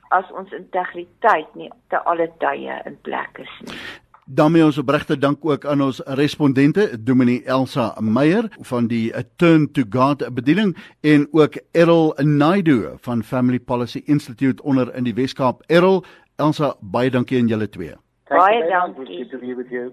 as 0.08 0.30
ons 0.36 0.52
integriteit 0.52 1.54
nie 1.58 1.70
te 1.88 2.00
alle 2.10 2.28
tye 2.42 2.80
in 2.84 2.98
plek 3.02 3.38
is 3.42 3.54
nie. 3.66 3.78
daarmee 4.24 4.64
ons 4.64 4.78
opregte 4.80 5.18
dank 5.18 5.44
ook 5.44 5.64
aan 5.68 5.82
ons 5.84 6.00
respondente 6.20 6.86
Dominee 7.04 7.42
Elsa 7.44 7.94
Meyer 8.00 8.48
van 8.70 8.86
die 8.88 9.12
Turn 9.36 9.66
to 9.72 9.82
God 9.90 10.24
bediening 10.34 10.76
en 11.00 11.26
ook 11.32 11.58
Errol 11.72 12.14
Naidu 12.22 12.94
van 13.04 13.22
Family 13.22 13.60
Policy 13.60 14.02
Institute 14.04 14.62
onder 14.62 14.94
in 14.94 15.04
die 15.04 15.14
Weskaap. 15.14 15.62
Errol, 15.66 16.04
Elsa, 16.36 16.74
baie 16.80 17.10
dankie 17.10 17.40
aan 17.40 17.52
julle 17.52 17.68
twee. 17.68 17.92
Baie 18.28 18.64
dankie. 18.70 19.92